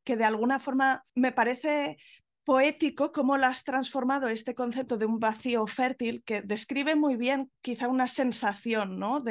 que 0.05 0.16
de 0.16 0.25
alguna 0.25 0.61
forma 0.61 1.05
me 1.16 1.33
parece 1.33 1.97
poético 2.44 3.12
cómo 3.12 3.37
lo 3.38 3.46
has 3.46 3.64
transformado 3.64 4.28
este 4.28 4.55
concepto 4.55 4.98
de 4.98 5.07
un 5.07 5.20
vacío 5.20 5.66
fértil 5.66 6.22
que 6.24 6.42
describe 6.42 6.96
muy 6.96 7.16
bien 7.16 7.50
quizá 7.61 7.88
una 7.88 8.09
sensación, 8.09 8.98
¿no? 8.98 9.22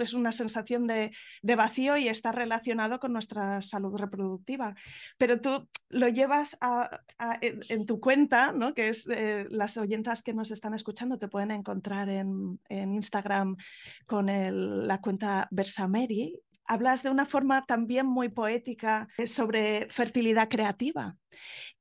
es 0.00 0.14
una 0.14 0.32
sensación 0.32 0.86
de, 0.86 1.10
vacío 1.42 1.96
y 1.96 2.08
está 2.08 2.32
relacionado 2.32 3.00
con 3.00 3.12
nuestra 3.12 3.60
salud 3.60 3.96
reproductiva. 3.96 4.74
Pero 5.18 5.40
tú 5.40 5.68
lo 5.88 6.08
llevas 6.08 6.56
en, 7.40 7.86
tu 7.86 8.00
cuenta, 8.00 8.52
¿no? 8.52 8.72
que 8.74 8.88
es 8.88 9.08
eh, 9.08 9.46
las 9.50 9.76
oyentas 9.76 10.22
que 10.22 10.32
nos 10.32 10.50
están 10.50 10.74
escuchando 10.74 11.18
te 11.18 11.28
pueden 11.28 11.50
encontrar 11.50 12.08
en, 12.08 12.60
Instagram 12.68 13.56
con 14.06 14.26
la 14.86 15.00
cuenta 15.00 15.48
Versameri 15.50 16.40
hablas 16.70 17.02
de 17.02 17.10
una 17.10 17.26
forma 17.26 17.64
también 17.66 18.06
muy 18.06 18.28
poética 18.28 19.08
sobre 19.26 19.88
fertilidad 19.90 20.48
creativa. 20.48 21.16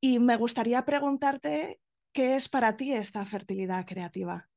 Y 0.01 0.17
me 0.17 0.35
gustaría 0.35 0.83
preguntarte 0.83 1.79
qué 2.11 2.35
es 2.35 2.49
para 2.49 2.75
ti 2.75 2.91
esta 2.91 3.23
fertilidad 3.25 3.85
creativa. 3.85 4.49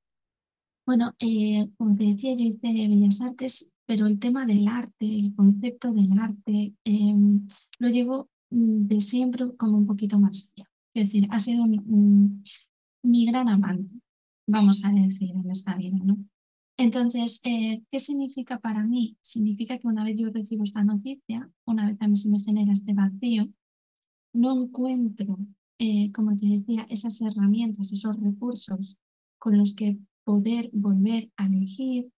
Bueno, 0.87 1.15
eh, 1.19 1.69
como 1.77 1.95
te 1.97 2.05
decía, 2.05 2.35
yo 2.35 2.45
hice 2.45 2.89
Bellas 2.89 3.21
Artes, 3.21 3.75
pero 3.85 4.07
el 4.07 4.19
tema 4.19 4.47
del 4.47 4.67
arte, 4.69 5.07
el 5.07 5.35
concepto 5.37 5.93
del 5.93 6.11
arte, 6.19 6.75
em, 6.85 7.47
lo 7.79 7.89
llevo 7.89 8.31
mm, 8.51 8.87
de 8.87 9.01
siempre 9.03 9.55
como 9.57 9.77
un 9.77 9.87
poquito 9.87 10.19
más 10.19 10.55
allá. 10.57 10.69
Es 10.95 11.13
decir, 11.13 11.29
ha 11.31 11.39
sido 11.41 11.67
mi 11.67 13.27
gran 13.27 13.49
amante, 13.49 13.95
vamos 14.47 14.83
a 14.85 14.93
decir, 14.93 15.31
en 15.31 15.51
esta 15.51 15.77
vida, 15.77 15.99
¿no? 16.03 16.17
Entonces, 16.79 17.41
eh, 17.45 17.83
¿qué 17.91 18.01
significa 18.01 18.59
para 18.59 18.85
mí? 18.85 19.17
Significa 19.21 19.79
que 19.79 19.87
una 19.87 20.05
vez 20.05 20.17
yo 20.17 20.31
recibo 20.31 20.65
esta 20.65 20.85
noticia, 20.85 21.51
una 21.65 21.87
vez 21.87 21.97
a 22.01 22.09
mí 22.09 22.17
se 22.17 22.31
me 22.31 22.41
genera 22.41 22.73
este 22.73 22.95
vacío, 22.95 23.49
no 24.33 24.63
encuentro, 24.63 25.39
eh, 25.79 26.11
como 26.13 26.35
te 26.37 26.47
decía, 26.47 26.87
esas 26.89 27.21
herramientas, 27.21 27.93
esos 27.93 28.17
recursos 28.21 28.99
con 29.39 29.59
los 29.59 29.75
que 29.75 29.99
poder 30.25 30.71
volver 30.73 31.31
a 31.37 31.47
elegir. 31.47 32.11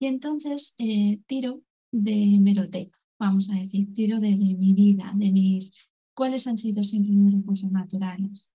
Y 0.00 0.06
entonces 0.06 0.74
eh, 0.78 1.20
tiro 1.26 1.62
de 1.92 2.38
meroteca, 2.40 2.98
vamos 3.18 3.50
a 3.50 3.54
decir, 3.54 3.92
tiro 3.92 4.20
de, 4.20 4.30
de 4.30 4.54
mi 4.54 4.72
vida, 4.72 5.12
de 5.14 5.30
mis, 5.30 5.88
cuáles 6.14 6.46
han 6.46 6.58
sido 6.58 6.82
siempre 6.82 7.12
mis 7.12 7.34
recursos 7.34 7.70
naturales 7.70 8.51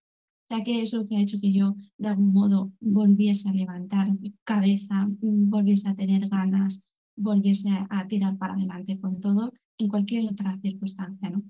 ya 0.49 0.63
que 0.63 0.81
es 0.81 0.93
lo 0.93 1.05
que 1.05 1.17
ha 1.17 1.21
hecho 1.21 1.37
que 1.41 1.51
yo 1.51 1.75
de 1.97 2.09
algún 2.09 2.33
modo 2.33 2.71
volviese 2.79 3.49
a 3.49 3.53
levantar 3.53 4.09
cabeza, 4.43 5.07
volviese 5.19 5.89
a 5.89 5.95
tener 5.95 6.29
ganas, 6.29 6.91
volviese 7.15 7.69
a 7.89 8.07
tirar 8.07 8.37
para 8.37 8.53
adelante 8.53 8.99
con 8.99 9.19
todo 9.19 9.51
en 9.77 9.87
cualquier 9.89 10.25
otra 10.25 10.57
circunstancia. 10.61 11.29
¿no? 11.29 11.43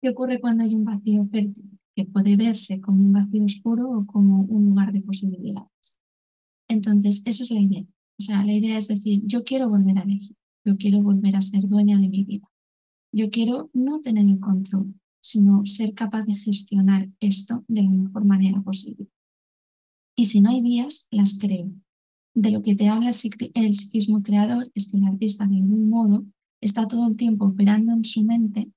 ¿Qué 0.00 0.10
ocurre 0.10 0.40
cuando 0.40 0.64
hay 0.64 0.74
un 0.74 0.84
vacío 0.84 1.26
fértil? 1.26 1.78
Que 1.94 2.04
puede 2.04 2.36
verse 2.36 2.80
como 2.80 3.02
un 3.02 3.12
vacío 3.12 3.44
oscuro 3.44 3.90
o 3.90 4.06
como 4.06 4.42
un 4.42 4.66
lugar 4.66 4.92
de 4.92 5.00
posibilidades. 5.00 5.98
Entonces, 6.68 7.22
eso 7.26 7.42
es 7.42 7.50
la 7.50 7.60
idea. 7.60 7.84
O 8.18 8.22
sea, 8.22 8.44
la 8.44 8.52
idea 8.52 8.78
es 8.78 8.88
decir, 8.88 9.22
yo 9.24 9.44
quiero 9.44 9.68
volver 9.68 9.98
a 9.98 10.02
elegir, 10.02 10.36
yo 10.64 10.76
quiero 10.76 11.02
volver 11.02 11.36
a 11.36 11.42
ser 11.42 11.66
dueña 11.66 11.98
de 11.98 12.08
mi 12.08 12.24
vida. 12.24 12.48
Yo 13.12 13.30
quiero 13.30 13.70
no 13.72 14.00
tener 14.00 14.26
el 14.26 14.40
control, 14.40 14.94
sino 15.26 15.66
ser 15.66 15.92
capaz 15.92 16.22
de 16.22 16.36
gestionar 16.36 17.08
esto 17.18 17.64
de 17.66 17.82
la 17.82 17.90
mejor 17.90 18.24
manera 18.24 18.62
posible. 18.62 19.08
Y 20.14 20.26
si 20.26 20.40
no 20.40 20.50
hay 20.50 20.62
vías, 20.62 21.08
las 21.10 21.40
creo. 21.40 21.72
De 22.32 22.52
lo 22.52 22.62
que 22.62 22.76
te 22.76 22.88
habla 22.88 23.10
el 23.10 23.74
psiquismo 23.74 24.22
creador 24.22 24.70
es 24.74 24.88
que 24.88 24.98
el 24.98 25.04
artista 25.04 25.48
de 25.48 25.56
algún 25.56 25.90
modo 25.90 26.24
está 26.60 26.86
todo 26.86 27.08
el 27.08 27.16
tiempo 27.16 27.46
operando 27.46 27.92
en 27.92 28.04
su 28.04 28.22
mente 28.22 28.70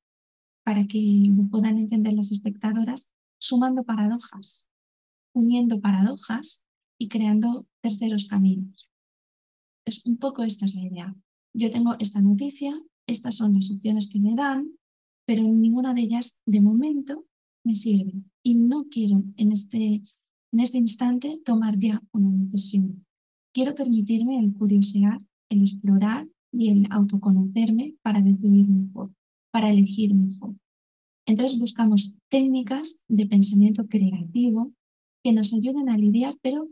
para 0.66 0.88
que 0.88 1.00
lo 1.28 1.48
puedan 1.52 1.78
entender 1.78 2.14
las 2.14 2.32
espectadoras, 2.32 3.12
sumando 3.40 3.84
paradojas, 3.84 4.70
uniendo 5.36 5.80
paradojas 5.80 6.66
y 6.98 7.10
creando 7.10 7.68
terceros 7.84 8.26
caminos. 8.26 8.90
Es 9.86 10.04
un 10.08 10.18
poco 10.18 10.42
esta 10.42 10.66
es 10.66 10.74
la 10.74 10.82
idea. 10.82 11.16
Yo 11.54 11.70
tengo 11.70 11.96
esta 12.00 12.22
noticia, 12.22 12.82
estas 13.06 13.36
son 13.36 13.54
las 13.54 13.70
opciones 13.70 14.10
que 14.12 14.20
me 14.20 14.34
dan, 14.34 14.79
pero 15.30 15.44
ninguna 15.44 15.94
de 15.94 16.02
ellas 16.02 16.42
de 16.48 16.60
momento 16.60 17.28
me 17.64 17.76
sirve 17.76 18.14
y 18.42 18.56
no 18.56 18.88
quiero 18.90 19.24
en 19.38 19.52
este, 19.52 20.02
en 20.52 20.60
este 20.60 20.80
instante 20.80 21.40
tomar 21.46 21.78
ya 21.78 22.02
una 22.12 22.32
decisión. 22.32 23.06
Quiero 23.54 23.76
permitirme 23.76 24.40
el 24.40 24.56
curiosear, 24.56 25.20
el 25.50 25.62
explorar 25.62 26.28
y 26.52 26.72
el 26.72 26.88
autoconocerme 26.90 27.94
para 28.02 28.24
decidir 28.24 28.68
mejor, 28.70 29.14
para 29.52 29.70
elegir 29.70 30.16
mejor. 30.16 30.56
Entonces 31.28 31.60
buscamos 31.60 32.18
técnicas 32.30 33.04
de 33.08 33.28
pensamiento 33.28 33.86
creativo 33.88 34.74
que 35.24 35.32
nos 35.32 35.54
ayuden 35.54 35.90
a 35.90 35.98
lidiar, 36.00 36.40
pero 36.42 36.72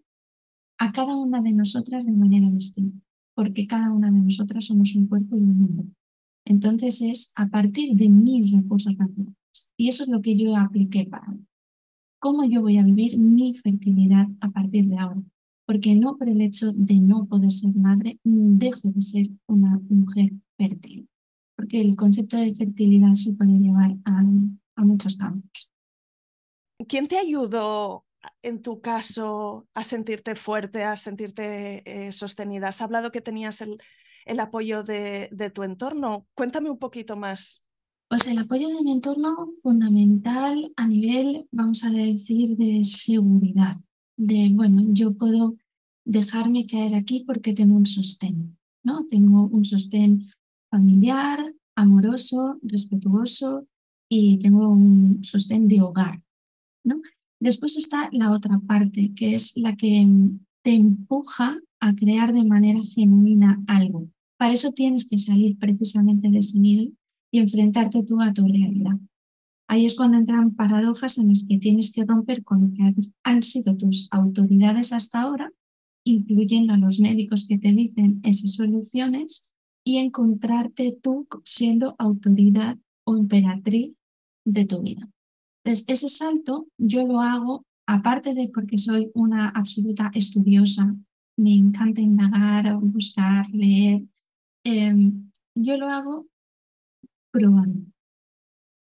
a 0.80 0.91
cada 0.93 1.15
una 1.15 1.43
de 1.43 1.54
nosotras 1.54 2.08
de 2.08 2.17
manera 2.17 2.50
distinta, 2.50 3.06
porque 3.36 3.67
cada 3.67 3.93
una 3.93 4.10
de 4.10 4.20
nosotras 4.20 4.65
somos 4.65 4.96
un 4.96 5.06
cuerpo 5.06 5.38
y 5.38 5.41
un 5.41 5.60
mundo. 5.60 5.96
Entonces 6.49 7.01
es 7.01 7.33
a 7.36 7.47
partir 7.47 7.95
de 7.95 8.07
mis 8.07 8.53
recursos 8.53 8.97
naturales. 8.97 9.36
Y 9.75 9.89
eso 9.89 10.03
es 10.03 10.10
lo 10.10 10.21
que 10.21 10.38
yo 10.38 10.55
apliqué 10.55 11.05
para 11.05 11.27
mí. 11.27 11.45
¿Cómo 12.19 12.45
yo 12.45 12.62
voy 12.62 12.77
a 12.77 12.83
vivir 12.83 13.17
mi 13.19 13.53
fertilidad 13.53 14.27
a 14.39 14.49
partir 14.49 14.88
de 14.88 14.97
ahora? 14.97 15.21
Porque 15.65 15.95
no 15.95 16.17
por 16.17 16.29
el 16.29 16.39
hecho 16.39 16.71
de 16.71 17.01
no 17.01 17.25
poder 17.25 17.51
ser 17.51 17.75
madre, 17.75 18.19
dejo 18.23 18.88
de 18.88 19.01
ser 19.01 19.27
una 19.47 19.77
mujer 19.89 20.31
fértil. 20.57 21.10
Porque 21.57 21.81
el 21.81 21.97
concepto 21.97 22.38
de 22.38 22.55
fertilidad 22.55 23.13
se 23.13 23.33
puede 23.33 23.60
llevar 23.60 23.97
a, 24.05 24.23
muchos 24.83 25.17
campos. 25.17 25.69
¿Quién 26.88 27.07
te 27.07 27.17
ayudó 27.17 28.05
en 28.41 28.62
tu 28.62 28.79
caso 28.79 29.67
a 29.73 29.83
sentirte 29.83 30.36
fuerte, 30.36 30.86
a 30.86 30.95
sentirte 30.95 32.07
eh, 32.07 32.12
sostenida? 32.13 32.69
Has 32.69 32.81
hablado 32.81 33.12
que 33.12 33.21
tenías 33.21 33.60
el, 33.60 33.79
el 34.27 34.39
apoyo 34.39 34.83
de, 34.83 35.51
tu 35.53 35.63
entorno. 35.63 36.27
Cuéntame 36.35 36.69
un 36.69 36.77
poquito 36.77 37.15
más. 37.15 37.63
Pues 38.09 38.27
el 38.27 38.37
apoyo 38.37 38.69
de 38.69 38.83
mi 38.83 38.93
entorno 38.93 39.49
fundamental 39.61 40.71
a 40.77 40.87
nivel, 40.87 41.47
vamos 41.51 41.83
a 41.83 41.89
decir, 41.89 42.55
de 42.55 42.85
seguridad. 42.85 43.77
De, 44.17 44.49
bueno, 44.53 44.83
yo 44.89 45.13
puedo 45.13 45.55
dejarme 46.05 46.65
caer 46.65 46.95
aquí 46.95 47.23
porque 47.25 47.53
tengo 47.53 47.75
un 47.75 47.85
sostén, 47.85 48.57
¿no? 48.83 49.05
Tengo 49.07 49.47
un 49.47 49.65
sostén 49.65 50.23
familiar, 50.71 51.39
amoroso, 51.75 52.59
respetuoso 52.61 53.67
y 54.09 54.39
tengo 54.39 54.69
un 54.69 55.23
sostén 55.23 55.67
de 55.67 55.81
hogar, 55.81 56.23
¿no? 56.83 57.01
Después 57.39 57.77
está 57.77 58.09
la 58.13 58.31
otra 58.31 58.59
parte, 58.59 59.13
que 59.13 59.35
es 59.35 59.57
la 59.57 59.75
que 59.75 60.07
te 60.63 60.73
empuja 60.73 61.59
a 61.79 61.95
crear 61.95 62.33
de 62.33 62.43
manera 62.43 62.79
genuina 62.81 63.63
algo. 63.67 64.09
Para 64.38 64.54
eso 64.54 64.71
tienes 64.71 65.10
que 65.10 65.17
salir 65.17 65.58
precisamente 65.58 66.30
de 66.30 66.39
ese 66.39 66.60
nido 66.60 66.91
y 67.32 67.39
enfrentarte 67.39 68.04
tú 68.04 68.21
a 68.21 68.34
tu 68.34 68.45
realidad. 68.45 69.00
Ahí 69.67 69.86
es 69.86 69.95
cuando 69.95 70.17
entran 70.17 70.56
paradojas 70.56 71.17
en 71.17 71.30
las 71.30 71.45
que 71.47 71.58
tienes 71.58 71.91
que 71.91 72.06
romper 72.06 72.43
con 72.43 72.62
lo 72.62 72.73
que 72.73 72.89
han 73.23 73.43
sido 73.43 73.76
tus 73.76 74.08
autoridades 74.12 74.93
hasta 74.93 75.21
ahora, 75.21 75.52
incluyendo 76.06 76.73
a 76.73 76.78
los 76.78 77.00
médicos 77.00 77.45
que 77.47 77.58
te 77.58 77.73
dicen 77.73 78.21
esas 78.23 78.54
soluciones, 78.54 79.54
y 79.88 80.00
encontrarte 80.00 81.00
tú 81.02 81.30
siendo 81.45 81.95
autoridad 81.97 82.78
o 83.06 83.15
emperatriz 83.15 83.93
de 84.45 84.65
tu 84.65 84.82
vida. 84.82 85.10
Entonces, 85.63 85.86
ese 85.88 86.10
salto 86.10 86.67
yo 86.78 87.08
lo 87.08 87.21
hago, 87.21 87.65
aparte 87.88 88.34
de 88.34 88.50
porque 88.54 88.78
soy 88.78 89.10
una 89.13 89.47
absoluta 89.47 90.12
estudiosa, 90.13 90.93
me 91.38 91.56
encanta 91.56 92.02
indagar, 92.02 92.78
buscar, 92.82 93.50
leer, 93.52 94.02
Em, 94.69 95.32
yo 95.56 95.77
lo 95.77 95.88
hago 95.88 96.27
probando. 97.32 97.86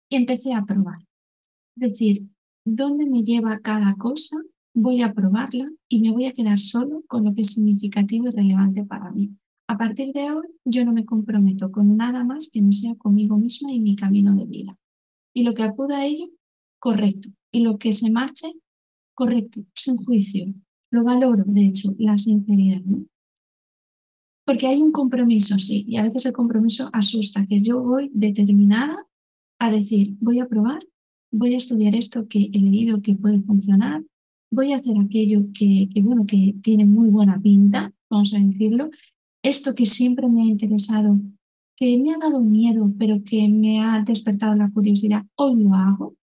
Y 0.09 0.17
empecé 0.17 0.55
a 0.55 0.65
probar. 0.65 1.01
Es 1.77 1.91
decir, 1.91 2.31
¿dónde 2.65 3.05
me 3.05 3.23
lleva 3.23 3.59
cada 3.59 3.95
cosa? 3.97 4.39
Voy 4.73 5.03
a 5.03 5.13
probarla 5.13 5.71
y 5.87 6.01
me 6.01 6.13
voy 6.13 6.25
a 6.25 6.33
quedar 6.33 6.59
solo 6.59 7.03
con 7.07 7.25
lo 7.25 7.35
que 7.35 7.43
es 7.43 7.51
significativo 7.51 8.27
y 8.27 8.31
relevante 8.31 8.87
para 8.87 9.11
mí. 9.11 9.37
A 9.69 9.77
partir 9.77 10.15
de 10.15 10.29
ahora, 10.29 10.49
yo 10.65 10.83
no 10.87 10.95
me 10.95 11.05
comprometo 11.05 11.71
con 11.71 11.95
nada 11.95 12.25
más 12.25 12.49
que 12.51 12.63
no 12.63 12.73
sea 12.73 12.95
conmigo 12.95 13.37
misma 13.37 13.71
y 13.71 13.81
mi 13.81 13.97
camino 13.97 14.35
de 14.35 14.47
vida. 14.47 14.79
Y 15.35 15.43
lo 15.43 15.53
que 15.53 15.65
acuda 15.65 15.99
a 15.99 16.07
ello, 16.07 16.31
correcto. 16.79 17.29
Y 17.53 17.61
lo 17.61 17.77
que 17.77 17.93
se 17.93 18.11
marche, 18.11 18.51
correcto, 19.13 19.61
sin 19.75 19.99
juicio. 19.99 20.55
Lo 20.91 21.05
valoro, 21.05 21.45
de 21.47 21.67
hecho, 21.67 21.91
la 21.99 22.17
sinceridad. 22.17 22.81
Porque 24.47 24.69
hay 24.69 24.81
un 24.81 24.93
compromiso, 24.93 25.59
sí, 25.59 25.85
y 25.89 25.97
a 25.97 26.05
veces 26.05 26.25
el 26.25 26.33
compromiso 26.33 26.89
asusta, 26.93 27.45
que 27.45 27.59
yo 27.61 27.83
voy 27.83 28.13
determinada 28.15 28.97
a 29.59 29.71
decir, 29.73 30.17
voy 30.21 30.39
a 30.39 30.47
probar, 30.47 30.79
voy 31.33 31.55
a 31.55 31.57
estudiar 31.57 31.97
esto 31.97 32.29
que 32.29 32.51
he 32.53 32.61
leído 32.61 33.03
que 33.03 33.17
puede 33.17 33.41
funcionar, 33.41 34.05
voy 34.53 34.73
a 34.73 34.77
hacer 34.77 34.97
aquello 34.99 35.47
que, 35.53 35.89
que, 35.93 36.01
bueno, 36.01 36.27
que 36.27 36.55
tiene 36.63 36.85
muy 36.85 37.09
buena 37.09 37.41
pinta, 37.43 37.93
vamos 38.09 38.33
a 38.35 38.39
decirlo, 38.39 38.89
esto 39.43 39.75
que 39.75 39.85
siempre 39.85 40.29
me 40.29 40.43
ha 40.43 40.47
interesado, 40.47 41.19
que 41.77 41.99
me 41.99 42.13
ha 42.13 42.19
dado 42.19 42.41
miedo, 42.41 42.93
pero 43.01 43.23
que 43.25 43.49
me 43.49 43.83
ha 43.83 44.01
despertado 44.01 44.55
la 44.55 44.71
curiosidad, 44.71 45.27
hoy 45.37 45.57
lo 45.57 45.75
hago, 45.75 46.15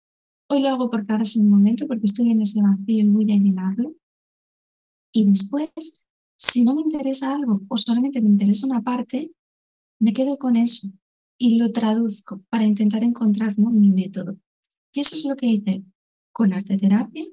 hoy 0.50 0.62
lo 0.62 0.70
hago 0.70 0.90
porque 0.90 1.12
ahora 1.12 1.24
es 1.24 1.36
el 1.36 1.44
momento, 1.44 1.88
porque 1.88 2.06
estoy 2.06 2.32
en 2.32 2.42
ese 2.42 2.62
vacío 2.62 3.04
y 3.04 3.08
voy 3.08 3.32
a 3.34 3.36
llenarlo. 3.36 3.96
Y 5.12 5.26
después 5.26 6.08
si 6.44 6.66
no 6.66 6.76
me 6.76 6.82
interesa 6.82 7.34
algo 7.34 7.62
o 7.70 7.78
solamente 7.78 8.22
me 8.22 8.28
interesa 8.28 8.68
una 8.68 8.82
parte, 8.82 9.32
me 10.00 10.12
quedo 10.12 10.38
con 10.38 10.58
eso 10.58 10.90
y 11.38 11.58
lo 11.58 11.72
traduzco 11.72 12.44
para 12.50 12.66
intentar 12.66 13.02
encontrar 13.02 13.58
mi 13.58 13.92
método. 13.92 14.38
Y 14.94 15.00
eso 15.00 15.16
es 15.16 15.24
lo 15.24 15.38
que 15.38 15.48
hice 15.48 15.86
con 16.34 16.52
arte 16.52 16.76
terapia, 16.76 17.24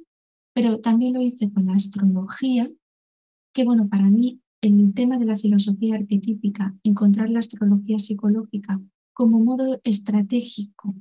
pero 0.54 0.78
también 0.78 1.14
lo 1.14 1.20
hice 1.20 1.52
con 1.52 1.66
la 1.66 1.74
astrología, 1.74 2.70
que 3.52 3.64
bueno, 3.64 3.88
para 3.88 4.08
mí 4.10 4.40
el 4.62 4.94
tema 4.94 5.18
de 5.18 5.26
la 5.26 5.36
filosofía 5.36 5.96
arquetípica, 5.96 6.78
encontrar 6.84 7.30
la 7.30 7.40
astrología 7.40 7.98
psicológica 7.98 8.80
como 9.12 9.40
modo 9.40 9.80
estratégico 9.82 10.94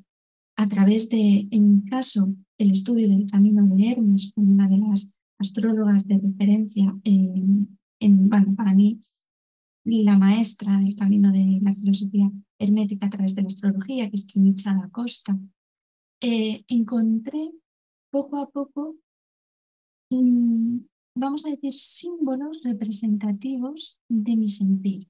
a 0.58 0.68
través 0.68 1.10
de, 1.10 1.48
en 1.52 1.76
mi 1.76 1.86
caso, 1.86 2.34
el 2.58 2.72
estudio 2.72 3.08
del 3.08 3.30
camino 3.30 3.68
de 3.68 3.92
Hermes, 3.92 4.34
una 4.36 4.68
de 4.68 4.80
las 4.80 5.16
astrólogas 5.38 6.08
de 6.08 6.18
referencia 6.18 6.98
en 7.04 7.79
bueno, 8.00 8.56
para 8.56 8.74
mí, 8.74 9.00
la 9.84 10.18
maestra 10.18 10.78
del 10.78 10.96
camino 10.96 11.32
de 11.32 11.60
la 11.62 11.74
filosofía 11.74 12.32
hermética 12.60 13.08
a 13.08 13.10
través 13.10 13.36
de 13.36 13.42
la 13.42 13.48
astrología, 13.48 14.10
que 14.10 14.16
es 14.16 14.26
Kimicha 14.26 14.74
da 14.74 14.90
Costa, 14.90 15.38
eh, 16.22 16.64
encontré 16.68 17.52
poco 18.12 18.38
a 18.38 18.50
poco 18.50 18.98
vamos 21.20 21.46
a 21.46 21.50
decir, 21.50 21.74
símbolos 21.74 22.62
representativos 22.64 24.02
de 24.08 24.38
mi 24.38 24.48
sentir. 24.48 25.04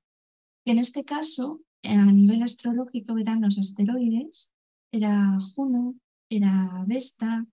Que 0.65 0.71
en 0.71 0.79
este 0.79 1.05
caso, 1.05 1.61
a 1.83 2.11
nivel 2.11 2.41
astrológico, 2.41 3.17
eran 3.17 3.41
los 3.41 3.57
asteroides, 3.57 4.51
era 4.91 5.37
Juno, 5.55 5.95
era 6.29 6.83
Vesta, 6.87 7.45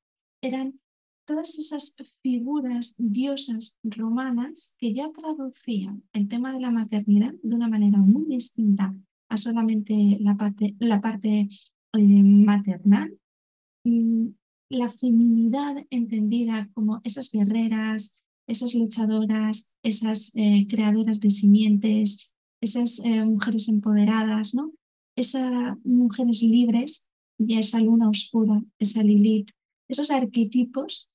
eran 0.43 0.81
todas 1.27 1.59
esas 1.59 1.97
figuras 2.23 2.95
diosas 2.99 3.79
romanas 3.83 4.77
que 4.79 4.95
ya 4.95 5.11
traducían 5.13 6.05
el 6.13 6.29
tema 6.29 6.53
de 6.53 6.61
la 6.61 6.71
maternidad 6.71 7.35
de 7.43 7.55
una 7.55 7.69
manera 7.69 7.99
muy 7.99 8.27
distinta 8.27 8.95
a 9.29 9.37
solamente 9.37 10.19
la 10.21 10.37
parte, 10.37 10.77
la 10.79 11.01
parte 11.01 11.49
eh, 11.93 12.23
maternal, 12.23 13.19
mm, 13.85 14.29
la 14.71 14.89
feminidad 14.89 15.85
entendida 15.91 16.71
como 16.75 17.01
esas 17.05 17.31
guerreras, 17.31 18.23
esas 18.47 18.75
luchadoras, 18.75 19.75
esas 19.83 20.35
eh, 20.37 20.67
creadoras 20.69 21.21
de 21.21 21.31
simientes, 21.31 22.35
esas 22.61 23.05
eh, 23.05 23.25
mujeres 23.25 23.69
empoderadas, 23.69 24.55
¿no? 24.55 24.73
esas 25.17 25.77
mujeres 25.85 26.43
libres 26.43 27.11
y 27.39 27.59
esa 27.59 27.81
luna 27.81 28.09
oscura, 28.09 28.63
esa 28.79 29.03
Lilith, 29.03 29.51
esos 29.89 30.11
arquetipos 30.11 31.09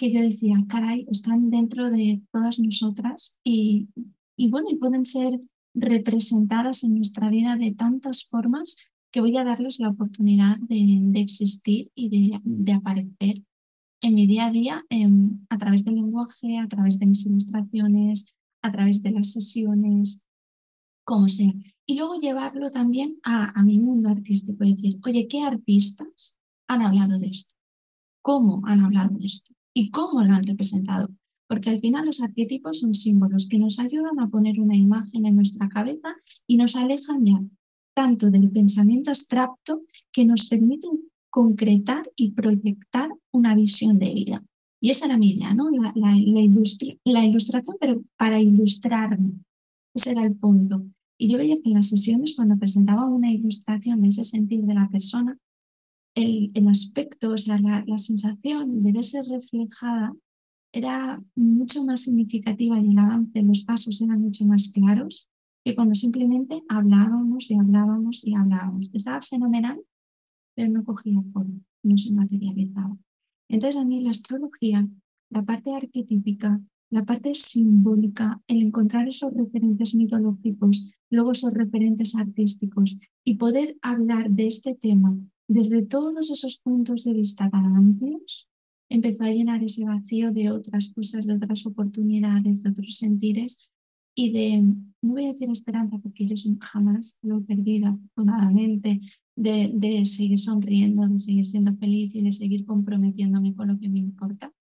que 0.00 0.10
yo 0.10 0.22
decía, 0.22 0.56
caray, 0.66 1.06
están 1.10 1.50
dentro 1.50 1.90
de 1.90 2.22
todas 2.32 2.58
nosotras 2.58 3.38
y, 3.44 3.90
y 4.34 4.48
bueno, 4.48 4.68
y 4.70 4.76
pueden 4.76 5.04
ser 5.04 5.38
representadas 5.74 6.84
en 6.84 6.94
nuestra 6.94 7.28
vida 7.28 7.56
de 7.56 7.72
tantas 7.72 8.24
formas 8.24 8.94
que 9.12 9.20
voy 9.20 9.36
a 9.36 9.44
darles 9.44 9.78
la 9.78 9.90
oportunidad 9.90 10.56
de, 10.56 11.00
de 11.02 11.20
existir 11.20 11.90
y 11.94 12.08
de, 12.08 12.40
de, 12.44 12.72
aparecer 12.72 13.44
en 14.00 14.14
mi 14.14 14.26
día 14.26 14.46
a 14.46 14.50
día 14.50 14.86
em, 14.88 15.44
a 15.50 15.58
través 15.58 15.84
del 15.84 15.96
lenguaje, 15.96 16.56
a 16.56 16.66
través 16.66 16.98
de 16.98 17.04
mis 17.04 17.26
ilustraciones, 17.26 18.34
a 18.62 18.70
través 18.70 19.02
de 19.02 19.10
las 19.10 19.32
sesiones, 19.32 20.24
como 21.04 21.28
sea. 21.28 21.52
Y 21.84 21.98
luego 21.98 22.14
llevarlo 22.14 22.70
también 22.70 23.18
a, 23.22 23.50
a 23.50 23.62
mi 23.64 23.78
mundo 23.78 24.08
artístico, 24.08 24.64
decir, 24.64 24.98
oye, 25.04 25.28
¿qué 25.28 25.42
artistas 25.42 26.38
han 26.68 26.80
hablado 26.80 27.18
de 27.18 27.26
esto? 27.26 27.54
¿Cómo 28.22 28.62
han 28.64 28.80
hablado 28.80 29.14
de 29.18 29.26
esto? 29.26 29.59
Y 29.74 29.90
cómo 29.90 30.22
lo 30.22 30.32
han 30.32 30.44
representado. 30.44 31.08
Porque 31.48 31.70
al 31.70 31.80
final 31.80 32.06
los 32.06 32.20
arquetipos 32.20 32.78
son 32.80 32.94
símbolos 32.94 33.48
que 33.48 33.58
nos 33.58 33.78
ayudan 33.78 34.20
a 34.20 34.28
poner 34.28 34.60
una 34.60 34.76
imagen 34.76 35.26
en 35.26 35.36
nuestra 35.36 35.68
cabeza 35.68 36.14
y 36.46 36.56
nos 36.56 36.76
alejan 36.76 37.24
ya 37.26 37.42
tanto 37.94 38.30
del 38.30 38.50
pensamiento 38.50 39.10
abstracto 39.10 39.82
que 40.12 40.24
nos 40.24 40.48
permiten 40.48 41.10
concretar 41.28 42.10
y 42.16 42.32
proyectar 42.32 43.10
una 43.32 43.54
visión 43.54 43.98
de 43.98 44.14
vida. 44.14 44.42
Y 44.80 44.90
esa 44.90 45.06
era 45.06 45.18
mi 45.18 45.32
idea, 45.32 45.54
¿no? 45.54 45.70
La, 45.70 45.92
la, 45.94 46.16
la, 47.04 47.24
ilustración, 47.24 47.76
pero 47.80 48.02
para 48.16 48.40
ilustrarme. 48.40 49.32
Ese 49.94 50.12
era 50.12 50.24
el 50.24 50.34
punto. 50.34 50.86
Y 51.18 51.28
yo 51.28 51.36
veía 51.36 51.56
que 51.56 51.68
en 51.68 51.74
las 51.74 51.88
sesiones, 51.88 52.34
cuando 52.34 52.56
presentaba 52.56 53.06
una 53.06 53.30
ilustración 53.30 54.00
de 54.00 54.08
ese 54.08 54.24
sentir 54.24 54.62
de 54.62 54.74
la 54.74 54.88
persona, 54.88 55.36
el, 56.22 56.50
el 56.54 56.68
aspecto, 56.68 57.30
o 57.32 57.38
sea, 57.38 57.58
la, 57.60 57.84
la, 57.86 57.98
sensación 57.98 58.82
de 58.82 58.92
verse 58.92 59.22
reflejada 59.22 60.14
era 60.72 61.22
mucho 61.34 61.84
más 61.84 62.02
significativa 62.02 62.78
y 62.78 62.90
el 62.90 62.98
avance, 62.98 63.42
los 63.42 63.62
pasos 63.62 64.00
eran 64.00 64.20
mucho 64.20 64.44
más 64.46 64.72
claros 64.72 65.30
que 65.64 65.74
cuando 65.74 65.94
simplemente 65.94 66.62
hablábamos 66.68 67.50
y 67.50 67.54
hablábamos 67.54 68.24
y 68.26 68.34
hablábamos. 68.34 68.90
Estaba 68.94 69.20
fenomenal, 69.20 69.82
pero 70.54 70.70
no 70.70 70.84
cogía 70.84 71.20
forma, 71.32 71.60
no 71.82 71.96
se 71.96 72.14
materializaba. 72.14 72.96
Entonces 73.48 73.80
a 73.80 73.84
mí 73.84 74.00
la 74.00 74.10
astrología, 74.10 74.88
la 75.28 75.44
parte 75.44 75.74
arquetípica, 75.74 76.60
la 76.90 77.04
parte 77.04 77.34
simbólica, 77.34 78.42
el 78.46 78.62
encontrar 78.62 79.06
esos 79.08 79.32
referentes 79.32 79.94
mitológicos, 79.94 80.92
luego 81.10 81.32
esos 81.32 81.52
referentes 81.52 82.14
artísticos 82.14 82.98
y 83.24 83.34
poder 83.34 83.76
hablar 83.82 84.30
de 84.30 84.46
este 84.46 84.74
tema 84.74 85.16
desde 85.50 85.82
todos 85.82 86.30
esos 86.30 86.58
puntos 86.58 87.02
de 87.02 87.12
vista 87.12 87.50
tan 87.50 87.74
amplios, 87.74 88.48
empezó 88.88 89.24
a 89.24 89.32
llenar 89.32 89.64
ese 89.64 89.84
vacío 89.84 90.30
de 90.30 90.48
otras 90.52 90.92
cosas, 90.94 91.26
de 91.26 91.34
otras 91.34 91.66
oportunidades, 91.66 92.62
de 92.62 92.70
otros 92.70 92.94
sentires 92.94 93.72
y 94.14 94.30
de, 94.30 94.62
no 94.62 95.12
voy 95.14 95.24
a 95.24 95.32
decir 95.32 95.50
esperanza 95.50 95.98
porque 95.98 96.24
yo 96.28 96.36
jamás 96.60 97.18
lo 97.22 97.38
he 97.38 97.40
perdido 97.40 97.88
afortunadamente, 97.88 99.00
de, 99.34 99.72
de 99.74 100.06
seguir 100.06 100.38
sonriendo, 100.38 101.08
de 101.08 101.18
seguir 101.18 101.44
siendo 101.44 101.76
feliz 101.78 102.14
y 102.14 102.22
de 102.22 102.32
seguir 102.32 102.64
comprometiéndome 102.64 103.52
con 103.56 103.68
lo 103.68 103.80
que 103.80 103.88
me 103.88 103.98
importa, 103.98 104.54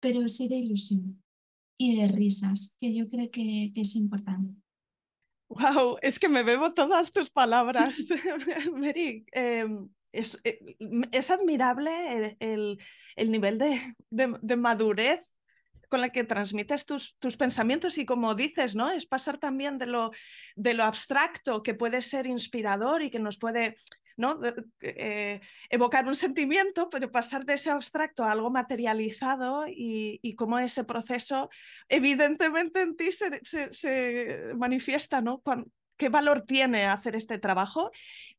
pero 0.00 0.28
sí 0.28 0.46
de 0.46 0.58
ilusión 0.58 1.20
y 1.76 1.96
de 1.96 2.06
risas, 2.06 2.76
que 2.80 2.94
yo 2.94 3.08
creo 3.08 3.28
que, 3.32 3.72
es 3.74 3.96
importante. 3.96 4.54
Wow, 5.48 5.96
es 6.02 6.20
que 6.20 6.28
me 6.28 6.44
bebo 6.44 6.72
todas 6.72 7.10
tus 7.10 7.30
palabras, 7.30 7.96
Mary. 8.72 9.24
Eh, 9.32 9.66
es, 10.12 10.40
eh, 10.44 10.58
es 11.12 11.30
admirable 11.30 12.36
el, 12.40 12.78
el, 13.16 13.30
nivel 13.30 13.58
de, 13.58 13.94
de, 14.10 14.56
madurez 14.56 15.20
con 15.88 16.00
la 16.00 16.10
que 16.10 16.24
transmites 16.24 16.86
tus, 16.86 17.16
tus, 17.18 17.36
pensamientos 17.36 17.98
y 17.98 18.06
como 18.06 18.34
dices, 18.34 18.76
¿no? 18.76 18.90
Es 18.90 19.06
pasar 19.06 19.38
también 19.38 19.78
de 19.78 19.86
lo, 19.86 20.12
de 20.54 20.74
lo 20.74 20.84
abstracto 20.84 21.62
que 21.62 21.74
puede 21.74 22.00
ser 22.00 22.26
inspirador 22.26 23.02
y 23.02 23.10
que 23.10 23.18
nos 23.18 23.38
puede 23.38 23.76
¿no? 24.20 24.38
Eh, 24.82 25.40
evocar 25.70 26.06
un 26.06 26.14
sentimiento, 26.14 26.90
pero 26.90 27.10
pasar 27.10 27.44
de 27.46 27.54
ese 27.54 27.70
abstracto 27.70 28.22
a 28.22 28.32
algo 28.32 28.50
materializado 28.50 29.66
y, 29.66 30.20
y 30.22 30.34
cómo 30.34 30.58
ese 30.58 30.84
proceso 30.84 31.48
evidentemente 31.88 32.82
en 32.82 32.96
ti 32.96 33.12
se, 33.12 33.40
se, 33.42 34.52
manifiesta 34.54 35.22
¿no? 35.22 35.42
Qué 36.00 36.08
valor 36.08 36.40
tiene 36.40 36.86
hacer 36.86 37.14
este 37.14 37.38
trabajo 37.38 37.90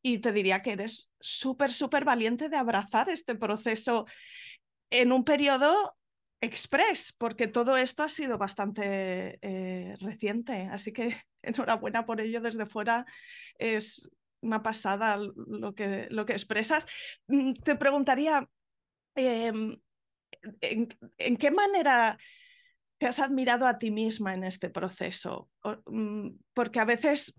y 0.02 0.18
te 0.18 0.32
diría 0.32 0.62
que 0.62 0.72
eres 0.72 1.12
súper, 1.20 1.70
súper 1.70 2.04
valiente 2.04 2.48
de 2.48 2.56
abrazar 2.56 3.08
este 3.08 3.36
proceso 3.36 4.04
en 4.90 5.12
un 5.12 5.22
periodo 5.22 5.96
express, 6.40 7.14
porque 7.16 7.46
todo 7.46 7.76
esto 7.76 8.02
ha 8.02 8.08
sido 8.08 8.36
bastante 8.36 9.38
eh, 9.42 9.94
reciente, 10.00 10.68
así 10.72 10.92
que 10.92 11.14
enhorabuena 11.42 12.04
por 12.04 12.20
ello 12.20 12.40
desde 12.40 12.66
fuera. 12.66 13.06
Es 13.60 14.10
una 14.40 14.60
pasada 14.60 15.16
lo 15.16 15.72
que, 15.72 16.08
lo 16.10 16.26
que 16.26 16.32
expresas. 16.32 16.84
Mm, 17.28 17.52
te 17.52 17.76
preguntaría, 17.76 18.44
em, 19.14 19.80
¿en, 20.60 21.36
qué 21.36 21.50
manera 21.52 22.18
te 22.98 23.06
has 23.06 23.20
admirado 23.20 23.68
a 23.68 23.78
ti 23.78 23.92
misma 23.92 24.34
en 24.34 24.42
este 24.42 24.68
proceso? 24.68 25.48
Mm, 25.86 26.30
porque 26.54 26.80
a 26.80 26.84
veces 26.84 27.36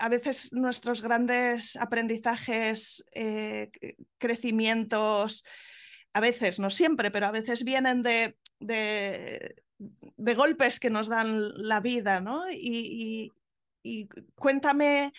a 0.00 0.08
veces 0.08 0.52
nuestros 0.52 1.02
grandes 1.02 1.76
aprendizajes, 1.76 3.04
eh, 3.12 3.70
crecimientos, 4.18 5.44
a 6.12 6.20
veces, 6.20 6.58
no 6.58 6.70
siempre, 6.70 7.10
pero 7.10 7.26
a 7.26 7.30
veces 7.30 7.64
vienen 7.64 8.02
de, 8.02 8.36
golpes 10.16 10.80
que 10.80 10.90
nos 10.90 11.08
dan 11.08 11.52
la 11.68 11.80
vida, 11.80 12.20
¿no? 12.20 12.50
Y, 12.50 13.32
cuéntame 14.34 15.12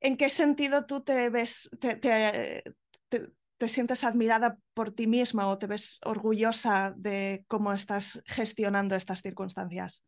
en 0.00 0.16
qué 0.16 0.30
sentido 0.30 0.86
tú 0.86 1.02
te 1.02 1.28
ves, 1.28 1.68
te, 1.80 1.96
te, 1.96 3.68
sientes 3.68 4.04
admirada 4.04 4.58
por 4.72 4.92
ti 4.92 5.06
misma 5.06 5.48
o 5.48 5.58
te 5.58 5.66
ves 5.66 5.98
orgullosa 6.04 6.94
de 6.96 7.44
cómo 7.48 7.72
estás 7.74 8.22
gestionando 8.26 8.94
estas 8.94 9.20
circunstancias. 9.20 10.02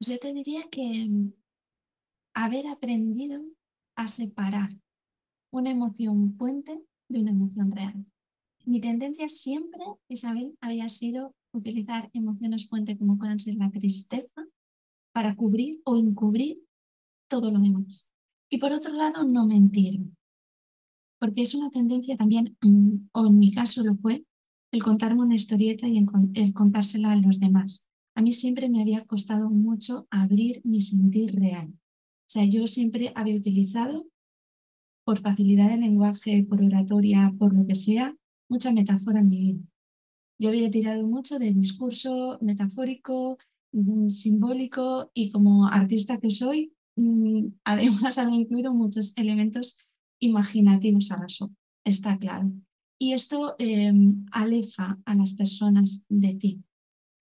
Yo 0.00 0.18
te 0.18 0.34
diría 0.34 0.64
que 0.70 1.08
haber 2.34 2.66
aprendido 2.66 3.42
a 3.96 4.08
separar 4.08 4.70
una 5.52 5.70
emoción 5.70 6.36
puente 6.36 6.82
de 7.08 7.20
una 7.20 7.30
emoción 7.30 7.70
real. 7.70 8.04
Mi 8.66 8.80
tendencia 8.80 9.28
siempre, 9.28 9.84
Isabel, 10.08 10.56
había 10.60 10.88
sido 10.88 11.34
utilizar 11.52 12.10
emociones 12.12 12.68
puente 12.68 12.98
como 12.98 13.18
puedan 13.18 13.38
ser 13.38 13.54
la 13.54 13.70
tristeza 13.70 14.46
para 15.12 15.36
cubrir 15.36 15.80
o 15.84 15.96
encubrir 15.96 16.58
todo 17.28 17.50
lo 17.52 17.60
demás. 17.60 18.10
Y 18.50 18.58
por 18.58 18.72
otro 18.72 18.92
lado, 18.94 19.24
no 19.24 19.46
mentir, 19.46 20.00
porque 21.20 21.42
es 21.42 21.54
una 21.54 21.70
tendencia 21.70 22.16
también, 22.16 22.56
mm, 22.62 23.08
o 23.12 23.26
en 23.26 23.38
mi 23.38 23.52
caso 23.52 23.84
lo 23.84 23.94
fue, 23.94 24.26
el 24.72 24.82
contarme 24.82 25.22
una 25.22 25.36
historieta 25.36 25.86
y 25.86 26.04
el 26.34 26.52
contársela 26.52 27.12
a 27.12 27.16
los 27.16 27.38
demás. 27.38 27.88
A 28.16 28.22
mí 28.22 28.32
siempre 28.32 28.68
me 28.68 28.80
había 28.80 29.04
costado 29.04 29.50
mucho 29.50 30.06
abrir 30.10 30.60
mi 30.64 30.80
sentir 30.80 31.34
real. 31.34 31.72
Sea, 32.34 32.46
yo 32.46 32.66
siempre 32.66 33.12
había 33.14 33.36
utilizado, 33.36 34.08
por 35.04 35.20
facilidad 35.20 35.70
de 35.70 35.76
lenguaje, 35.76 36.42
por 36.42 36.60
oratoria, 36.64 37.32
por 37.38 37.54
lo 37.54 37.64
que 37.64 37.76
sea, 37.76 38.16
mucha 38.50 38.72
metáfora 38.72 39.20
en 39.20 39.28
mi 39.28 39.38
vida. 39.38 39.60
Yo 40.40 40.48
había 40.48 40.68
tirado 40.68 41.06
mucho 41.06 41.38
de 41.38 41.52
discurso 41.52 42.38
metafórico, 42.40 43.38
mm, 43.70 44.08
simbólico 44.08 45.12
y 45.14 45.30
como 45.30 45.68
artista 45.68 46.18
que 46.18 46.30
soy, 46.30 46.74
mm, 46.96 47.46
además 47.64 48.18
había 48.18 48.40
incluido 48.40 48.74
muchos 48.74 49.16
elementos 49.16 49.78
imaginativos 50.20 51.12
a 51.12 51.24
eso, 51.24 51.52
está 51.84 52.18
claro. 52.18 52.50
Y 52.98 53.12
esto 53.12 53.54
em, 53.60 54.26
aleja 54.32 55.00
a 55.04 55.14
las 55.14 55.34
personas 55.34 56.04
de 56.08 56.34
ti. 56.34 56.64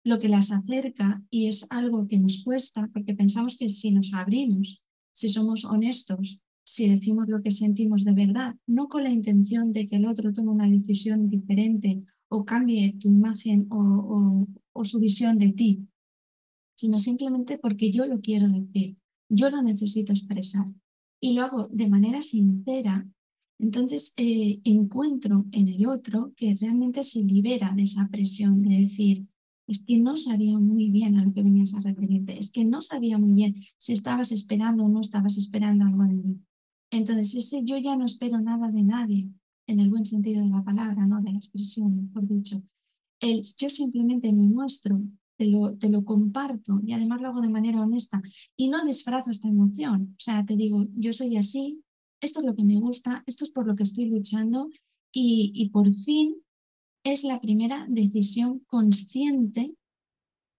lo 0.05 0.21
que 0.21 0.29
las 0.29 0.53
acerca 0.53 1.25
y 1.31 1.49
es 1.49 1.67
algo 1.71 2.07
que 2.07 2.21
nos 2.21 2.45
cuesta 2.45 2.89
porque 2.95 3.13
pensamos 3.15 3.57
que 3.57 3.69
si 3.69 3.91
nos 3.91 4.15
abrimos, 4.15 4.86
si 5.17 5.31
somos 5.31 5.65
honestos, 5.65 6.43
si 6.63 6.89
decimos 6.89 7.27
lo 7.29 7.41
que 7.43 7.51
sentimos 7.51 8.05
de 8.05 8.13
verdad, 8.13 8.57
no 8.67 8.89
con 8.89 9.03
la 9.03 9.11
intención 9.11 9.73
de 9.73 9.87
que 9.87 9.97
el 9.97 10.05
otro 10.05 10.33
tome 10.33 10.51
una 10.51 10.69
decisión 10.69 11.27
diferente 11.27 12.03
o 12.29 12.45
cambie 12.45 12.97
tu 13.01 13.09
imagen 13.09 13.67
o, 13.71 14.47
o 14.73 14.85
su 14.85 15.01
visión 15.01 15.39
de 15.39 15.53
ti, 15.53 15.89
sino 16.77 16.99
simplemente 16.99 17.57
porque 17.57 17.91
yo 17.91 18.07
lo 18.07 18.21
quiero 18.21 18.49
decir, 18.49 18.99
yo 19.31 19.49
lo 19.49 19.63
necesito 19.63 20.13
expresar 20.13 20.67
y 21.19 21.33
lo 21.33 21.43
hago 21.43 21.69
de 21.69 21.89
manera 21.89 22.21
sincera, 22.21 23.09
entonces 23.59 24.13
eh, 24.19 24.61
encuentro 24.65 25.47
en 25.53 25.69
el 25.69 25.87
otro 25.87 26.35
que 26.37 26.55
realmente 26.61 27.03
se 27.05 27.23
libera 27.23 27.73
de 27.75 27.85
esa 27.85 28.07
presión 28.11 28.63
de 28.63 28.81
decir, 28.81 29.27
es 29.67 29.85
que 29.85 29.99
no 29.99 30.17
sabía 30.17 30.59
muy 30.59 30.91
bien 30.91 31.17
a 31.17 31.25
lo 31.25 31.33
que 31.33 31.43
venías 31.43 31.75
a 31.75 31.81
referirte, 31.81 32.39
es 32.39 32.51
que 32.51 32.65
no 32.65 32.83
sabía 32.83 33.19
muy 33.19 33.33
bien 33.33 33.55
si 33.79 33.93
estabas 33.93 34.33
esperando 34.33 34.85
o 34.85 34.89
no 34.89 35.01
estabas 35.01 35.37
esperando 35.39 35.85
algo 35.85 36.05
de 36.05 36.15
mí. 36.15 36.41
Entonces, 36.91 37.35
ese 37.35 37.65
yo 37.65 37.77
ya 37.79 37.97
no 37.97 38.05
espero 38.05 38.41
nada 38.41 38.71
de 38.71 38.85
nadie, 38.85 39.29
en 39.67 39.81
el 39.81 39.91
buen 39.91 40.05
sentido 40.05 40.43
de 40.43 40.51
la 40.51 40.63
palabra, 40.63 41.07
no 41.07 41.21
de 41.21 41.33
la 41.33 41.39
expresión, 41.39 42.07
mejor 42.07 42.29
dicho. 42.29 42.63
El, 43.21 43.43
yo 43.59 43.69
simplemente 43.71 44.33
me 44.33 44.47
muestro 44.47 45.03
te 45.37 45.47
lo, 45.47 45.77
te 45.77 45.89
lo 45.89 46.05
comparto 46.05 46.81
y 46.85 46.93
además 46.93 47.21
lo 47.21 47.29
hago 47.29 47.41
de 47.41 47.49
manera 47.49 47.81
honesta 47.81 48.23
y 48.57 48.69
no 48.69 48.85
disfrazo 48.85 49.31
esta 49.31 49.49
emoción. 49.49 50.15
O 50.19 50.21
sea, 50.21 50.45
te 50.45 50.57
digo, 50.57 50.87
yo 50.95 51.13
soy 51.13 51.37
así, 51.37 51.83
esto 52.21 52.41
es 52.41 52.47
lo 52.47 52.55
que 52.55 52.65
me 52.65 52.79
gusta, 52.79 53.23
esto 53.27 53.45
es 53.45 53.51
por 53.51 53.67
lo 53.67 53.77
que 53.77 53.83
estoy 53.83 54.07
luchando 54.07 54.71
y, 55.13 55.53
y 55.55 55.71
por 55.71 55.93
fin 55.93 56.37
es 57.13 57.25
la 57.25 57.41
primera 57.41 57.87
decisión 57.89 58.61
consciente 58.67 59.75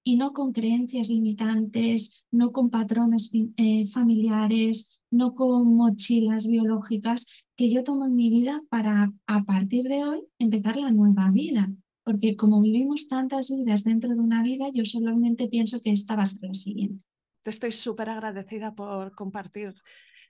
y 0.04 0.16
no 0.16 0.34
con 0.34 0.54
creencias 0.54 1.10
limitantes, 1.10 2.28
no 2.32 2.52
con 2.52 2.70
patrones 2.70 3.32
eh, 3.58 3.86
familiares, 3.88 5.04
no 5.12 5.36
con 5.36 5.76
mochilas 5.76 6.48
biológicas 6.48 7.48
que 7.56 7.70
yo 7.72 7.84
tomo 7.84 8.06
en 8.06 8.16
mi 8.16 8.30
vida 8.30 8.62
para 8.70 9.12
a 9.26 9.44
partir 9.44 9.86
de 9.86 10.04
hoy 10.06 10.24
empezar 10.40 10.78
la 10.78 10.92
nueva 10.92 11.30
vida 11.32 11.70
porque 12.08 12.38
como 12.38 12.62
vivimos 12.62 13.10
tantas 13.10 13.50
vidas 13.50 13.84
dentro 13.84 14.10
de 14.10 14.22
una 14.22 14.42
vida, 14.42 14.68
yo 14.74 14.86
solamente 14.86 15.50
pienso 15.50 15.82
que 15.82 15.92
esta 15.92 16.16
va 16.16 16.24
a 16.24 16.26
ser 16.26 16.48
la 16.48 16.54
siguiente. 16.54 17.04
Te 17.44 17.50
estoy 17.50 17.74
súper 17.74 18.10
agradecida 18.10 18.74
por 18.74 19.14
compartir 19.14 19.74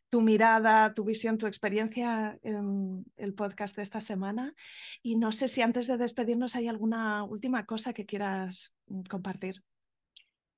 tu 0.10 0.22
mirada, 0.22 0.94
tu 0.94 1.04
visión, 1.04 1.38
tu 1.38 1.48
experiencia 1.48 2.40
en 2.44 3.06
el 3.18 3.34
podcast 3.34 3.76
de 3.76 3.84
esta 3.84 4.02
semana. 4.02 4.54
Y 5.04 5.16
no 5.16 5.32
sé 5.32 5.48
si 5.48 5.62
antes 5.62 5.88
de 5.88 5.98
despedirnos 5.98 6.56
hay 6.56 6.68
alguna 6.68 7.24
última 7.24 7.66
cosa 7.66 7.94
que 7.94 8.06
quieras 8.06 8.76
mm, 8.88 9.02
compartir. 9.04 9.64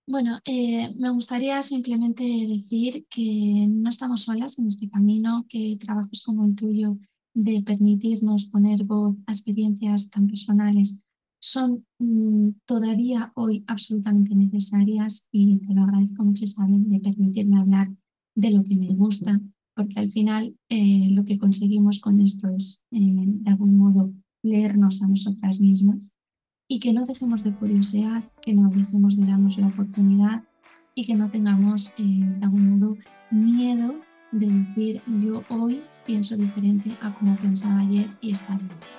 Bueno, 0.07 0.39
eh, 0.45 0.93
me 0.95 1.11
gustaría 1.11 1.61
simplemente 1.61 2.23
decir 2.23 3.05
que 3.09 3.67
no 3.69 3.89
estamos 3.89 4.23
solas 4.23 4.57
en 4.57 4.67
este 4.67 4.89
camino, 4.89 5.45
que 5.47 5.77
trabajos 5.79 6.23
como 6.23 6.45
el 6.45 6.55
tuyo 6.55 6.97
de 7.33 7.61
permitirnos 7.61 8.45
poner 8.45 8.83
voz 8.85 9.17
a 9.27 9.31
experiencias 9.31 10.09
tan 10.09 10.27
personales 10.27 11.07
son 11.39 11.85
mm, 11.99 12.49
todavía 12.65 13.31
hoy 13.35 13.63
absolutamente 13.67 14.35
necesarias 14.35 15.29
y 15.31 15.57
te 15.59 15.73
lo 15.73 15.83
agradezco 15.83 16.23
mucho, 16.23 16.43
Isabel, 16.43 16.89
de 16.89 16.99
permitirme 16.99 17.59
hablar 17.59 17.89
de 18.39 18.51
lo 18.51 18.63
que 18.63 18.77
me 18.77 18.87
gusta, 18.89 19.41
porque 19.75 19.99
al 19.99 20.11
final 20.11 20.55
eh, 20.69 21.09
lo 21.11 21.25
que 21.25 21.37
conseguimos 21.37 21.99
con 21.99 22.21
esto 22.21 22.49
es, 22.49 22.85
eh, 22.91 23.25
de 23.27 23.49
algún 23.49 23.77
modo, 23.77 24.13
leernos 24.41 25.01
a 25.01 25.07
nosotras 25.07 25.59
mismas 25.59 26.15
y 26.69 26.79
que 26.79 26.93
no 26.93 27.05
dejemos 27.05 27.43
de 27.43 27.53
curiosear, 27.53 28.31
que 28.41 28.53
no 28.53 28.69
dejemos 28.69 29.17
de 29.17 29.25
darnos 29.25 29.57
la 29.57 29.67
oportunidad 29.67 30.43
y 30.95 31.05
que 31.05 31.15
no 31.15 31.29
tengamos, 31.29 31.93
eh, 31.97 32.35
de 32.39 32.45
algún 32.45 32.79
modo, 32.79 32.97
miedo 33.31 33.95
de 34.31 34.47
decir 34.47 35.01
yo 35.21 35.43
hoy 35.49 35.81
pienso 36.05 36.37
diferente 36.37 36.95
a 37.01 37.13
como 37.13 37.35
pensaba 37.35 37.79
ayer 37.79 38.09
y 38.21 38.31
está 38.31 38.57
bien. 38.57 38.98